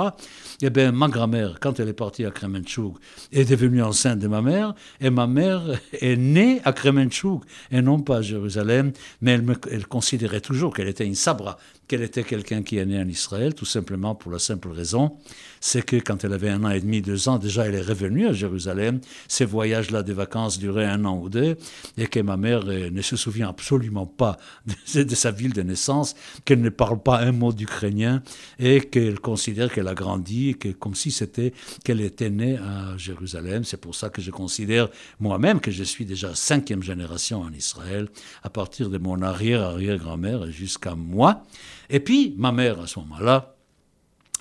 Eh 0.63 0.71
bien, 0.71 0.93
ma 0.93 1.09
grand-mère, 1.09 1.59
quand 1.61 1.79
elle 1.79 1.89
est 1.89 1.93
partie 1.93 2.25
à 2.25 2.31
Kremenchuk, 2.31 2.95
est 3.33 3.45
devenue 3.45 3.83
enceinte 3.83 4.19
de 4.19 4.29
ma 4.29 4.41
mère, 4.41 4.75
et 5.01 5.11
ma 5.11 5.27
mère 5.27 5.63
est 5.93 6.17
née 6.17 6.61
à 6.65 6.73
Kremenchuk, 6.73 7.43
et 7.71 7.83
non 7.83 8.01
pas 8.01 8.19
à 8.19 8.23
Jérusalem, 8.23 8.93
mais 9.21 9.39
elle, 9.71 9.87
considérait 9.87 10.41
toujours 10.41 10.73
qu'elle 10.73 10.89
était 10.89 11.07
une 11.07 11.15
sabra, 11.15 11.59
qu'elle 11.87 12.03
était 12.03 12.25
quelqu'un 12.25 12.63
qui 12.63 12.79
est 12.79 12.87
né 12.87 12.99
en 12.99 13.09
Israël, 13.09 13.55
tout 13.55 13.67
simplement 13.67 14.15
pour 14.15 14.33
la 14.33 14.39
simple 14.39 14.69
raison, 14.69 15.19
c'est 15.61 15.85
que 15.85 15.97
quand 15.97 16.25
elle 16.25 16.33
avait 16.33 16.51
un 16.51 16.65
an 16.65 16.71
et 16.71 16.81
demi, 16.81 17.03
deux 17.03 17.29
ans, 17.29 17.39
déjà 17.39 17.67
elle 17.67 17.75
est 17.75 17.83
revenue 17.83 18.27
à 18.27 18.33
Jérusalem, 18.33 19.01
ces 19.29 19.45
voyages-là 19.45 20.03
de 20.03 20.13
vacances 20.13 20.59
duraient 20.59 20.87
un 20.87 21.05
an 21.05 21.19
ou 21.19 21.29
deux, 21.29 21.57
et 21.97 22.07
que 22.07 22.21
ma 22.21 22.37
mère 22.37 22.63
euh, 22.67 22.91
ne 22.91 23.03
se 23.03 23.17
souvient 23.17 23.49
absolument 23.49 24.07
pas 24.07 24.37
de, 24.95 25.03
de 25.03 25.15
sa 25.15 25.31
ville 25.31 25.53
de 25.53 25.63
naissance, 25.63 26.15
qu'elle 26.45 26.61
ne 26.61 26.71
parle 26.71 27.03
pas 27.03 27.21
un 27.21 27.33
mot 27.33 27.53
d'ukrainien, 27.53 28.23
et 28.59 28.81
qu'elle 28.81 29.21
considère 29.21 29.73
qu'elle 29.73 29.89
a 29.89 29.95
grandi, 29.95 30.57
que, 30.59 30.69
comme 30.69 30.95
si 30.95 31.11
c'était 31.11 31.53
qu'elle 31.85 32.01
était 32.01 32.31
née 32.31 32.57
à 32.57 32.97
Jérusalem. 32.97 33.65
C'est 33.65 33.81
pour 33.81 33.95
ça 33.95 34.09
que 34.09 34.23
je 34.23 34.31
considère 34.31 34.89
moi-même 35.21 35.61
que 35.61 35.71
je 35.71 35.85
suis 35.85 36.05
déjà 36.05 36.35
cinquième 36.35 36.83
génération 36.83 37.41
en 37.41 37.53
Israël, 37.53 38.09
à 38.43 38.51
partir 38.51 38.91
de 38.91 38.99
mon 38.99 39.23
arrière-arrière-grand-mère 39.23 40.51
jusqu'à 40.51 40.95
moi. 40.95 41.43
Et 41.91 42.01
puis, 42.01 42.35
ma 42.39 42.53
mère, 42.53 42.81
à 42.81 42.87
ce 42.87 42.99
moment-là, 43.01 43.54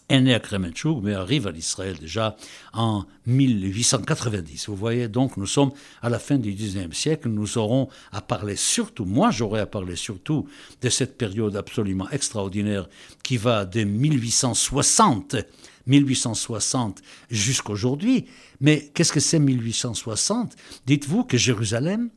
à 0.10 0.40
Kremenchuk, 0.40 1.00
mais 1.02 1.14
arrive 1.14 1.48
à 1.48 1.52
l'Israël 1.52 1.98
déjà 1.98 2.36
en 2.74 3.06
1890. 3.26 4.70
Vous 4.70 4.76
voyez, 4.76 5.08
donc 5.08 5.38
nous 5.38 5.48
sommes 5.48 5.72
à 6.02 6.10
la 6.10 6.20
fin 6.20 6.38
du 6.38 6.54
XIXe 6.54 6.96
siècle, 6.96 7.30
nous 7.30 7.58
aurons 7.58 7.90
à 8.12 8.22
parler 8.22 8.56
surtout, 8.56 9.06
moi 9.06 9.32
j'aurai 9.32 9.62
à 9.62 9.66
parler 9.66 9.96
surtout 9.96 10.48
de 10.82 10.90
cette 10.90 11.18
période 11.18 11.56
absolument 11.56 12.10
extraordinaire 12.12 12.88
qui 13.24 13.38
va 13.38 13.66
de 13.66 13.84
1860 13.84 15.38
1860 15.86 17.02
jusqu'aujourd'hui. 17.30 18.26
Mais 18.62 18.90
qu'est-ce 18.94 19.12
que 19.12 19.20
c'est 19.20 19.40
1860 19.40 20.56
Dites-vous 20.86 21.26
que 21.26 21.38
Jérusalem, 21.38 22.10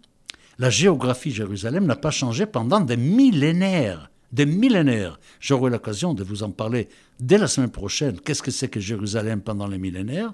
la 0.59 0.71
géographie 0.71 1.31
de 1.31 1.35
Jérusalem 1.35 1.87
n'a 1.87 1.97
pas 1.97 2.13
changé 2.13 2.47
pendant 2.47 2.81
des 2.81 2.97
millénaires 2.97 4.11
des 4.33 4.47
millénaires. 4.47 5.19
J'aurai 5.41 5.71
l'occasion 5.71 6.15
de 6.15 6.25
vous 6.25 6.43
en 6.43 6.51
parler 6.51 6.89
dès 7.21 7.39
la 7.39 7.49
semaine 7.49 7.71
prochaine. 7.71 8.21
Qu'est-ce 8.21 8.43
que 8.43 8.51
c'est 8.51 8.69
que 8.69 8.81
Jérusalem 8.81 9.41
pendant 9.41 9.67
les 9.67 9.79
millénaires? 9.79 10.31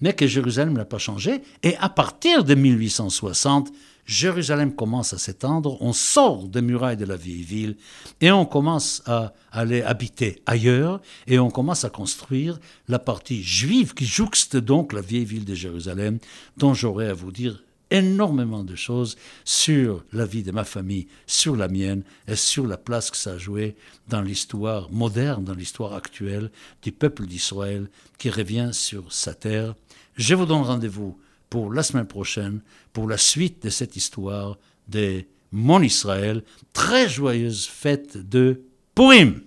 Mais 0.00 0.14
que 0.14 0.26
Jérusalem 0.26 0.74
n'a 0.74 0.84
pas 0.84 0.98
changé. 0.98 1.42
Et 1.62 1.76
à 1.76 1.88
partir 1.88 2.44
de 2.44 2.54
1860, 2.54 3.70
Jérusalem 4.06 4.74
commence 4.74 5.14
à 5.14 5.18
s'étendre, 5.18 5.80
on 5.80 5.92
sort 5.92 6.48
des 6.48 6.60
murailles 6.60 6.96
de 6.96 7.06
la 7.06 7.16
vieille 7.16 7.42
ville 7.42 7.76
et 8.20 8.30
on 8.30 8.44
commence 8.44 9.02
à 9.06 9.32
aller 9.50 9.82
habiter 9.82 10.42
ailleurs 10.44 11.00
et 11.26 11.38
on 11.38 11.50
commence 11.50 11.84
à 11.84 11.90
construire 11.90 12.58
la 12.88 12.98
partie 12.98 13.42
juive 13.42 13.94
qui 13.94 14.04
jouxte 14.04 14.56
donc 14.56 14.92
la 14.92 15.00
vieille 15.00 15.24
ville 15.24 15.46
de 15.46 15.54
Jérusalem, 15.54 16.18
dont 16.58 16.74
j'aurai 16.74 17.08
à 17.08 17.14
vous 17.14 17.32
dire 17.32 17.62
énormément 17.94 18.64
de 18.64 18.74
choses 18.74 19.16
sur 19.44 20.04
la 20.12 20.26
vie 20.26 20.42
de 20.42 20.50
ma 20.50 20.64
famille, 20.64 21.06
sur 21.26 21.54
la 21.54 21.68
mienne 21.68 22.02
et 22.26 22.34
sur 22.34 22.66
la 22.66 22.76
place 22.76 23.10
que 23.10 23.16
ça 23.16 23.34
a 23.34 23.38
joué 23.38 23.76
dans 24.08 24.20
l'histoire 24.20 24.90
moderne, 24.90 25.44
dans 25.44 25.54
l'histoire 25.54 25.94
actuelle 25.94 26.50
du 26.82 26.90
peuple 26.90 27.26
d'Israël 27.26 27.88
qui 28.18 28.30
revient 28.30 28.70
sur 28.72 29.12
sa 29.12 29.32
terre. 29.32 29.76
Je 30.16 30.34
vous 30.34 30.44
donne 30.44 30.62
rendez-vous 30.62 31.16
pour 31.48 31.72
la 31.72 31.84
semaine 31.84 32.08
prochaine 32.08 32.62
pour 32.92 33.08
la 33.08 33.16
suite 33.16 33.62
de 33.62 33.70
cette 33.70 33.94
histoire 33.94 34.58
de 34.88 35.22
mon 35.52 35.80
Israël. 35.80 36.42
Très 36.72 37.08
joyeuse 37.08 37.66
fête 37.66 38.16
de 38.28 38.62
Purim. 38.96 39.40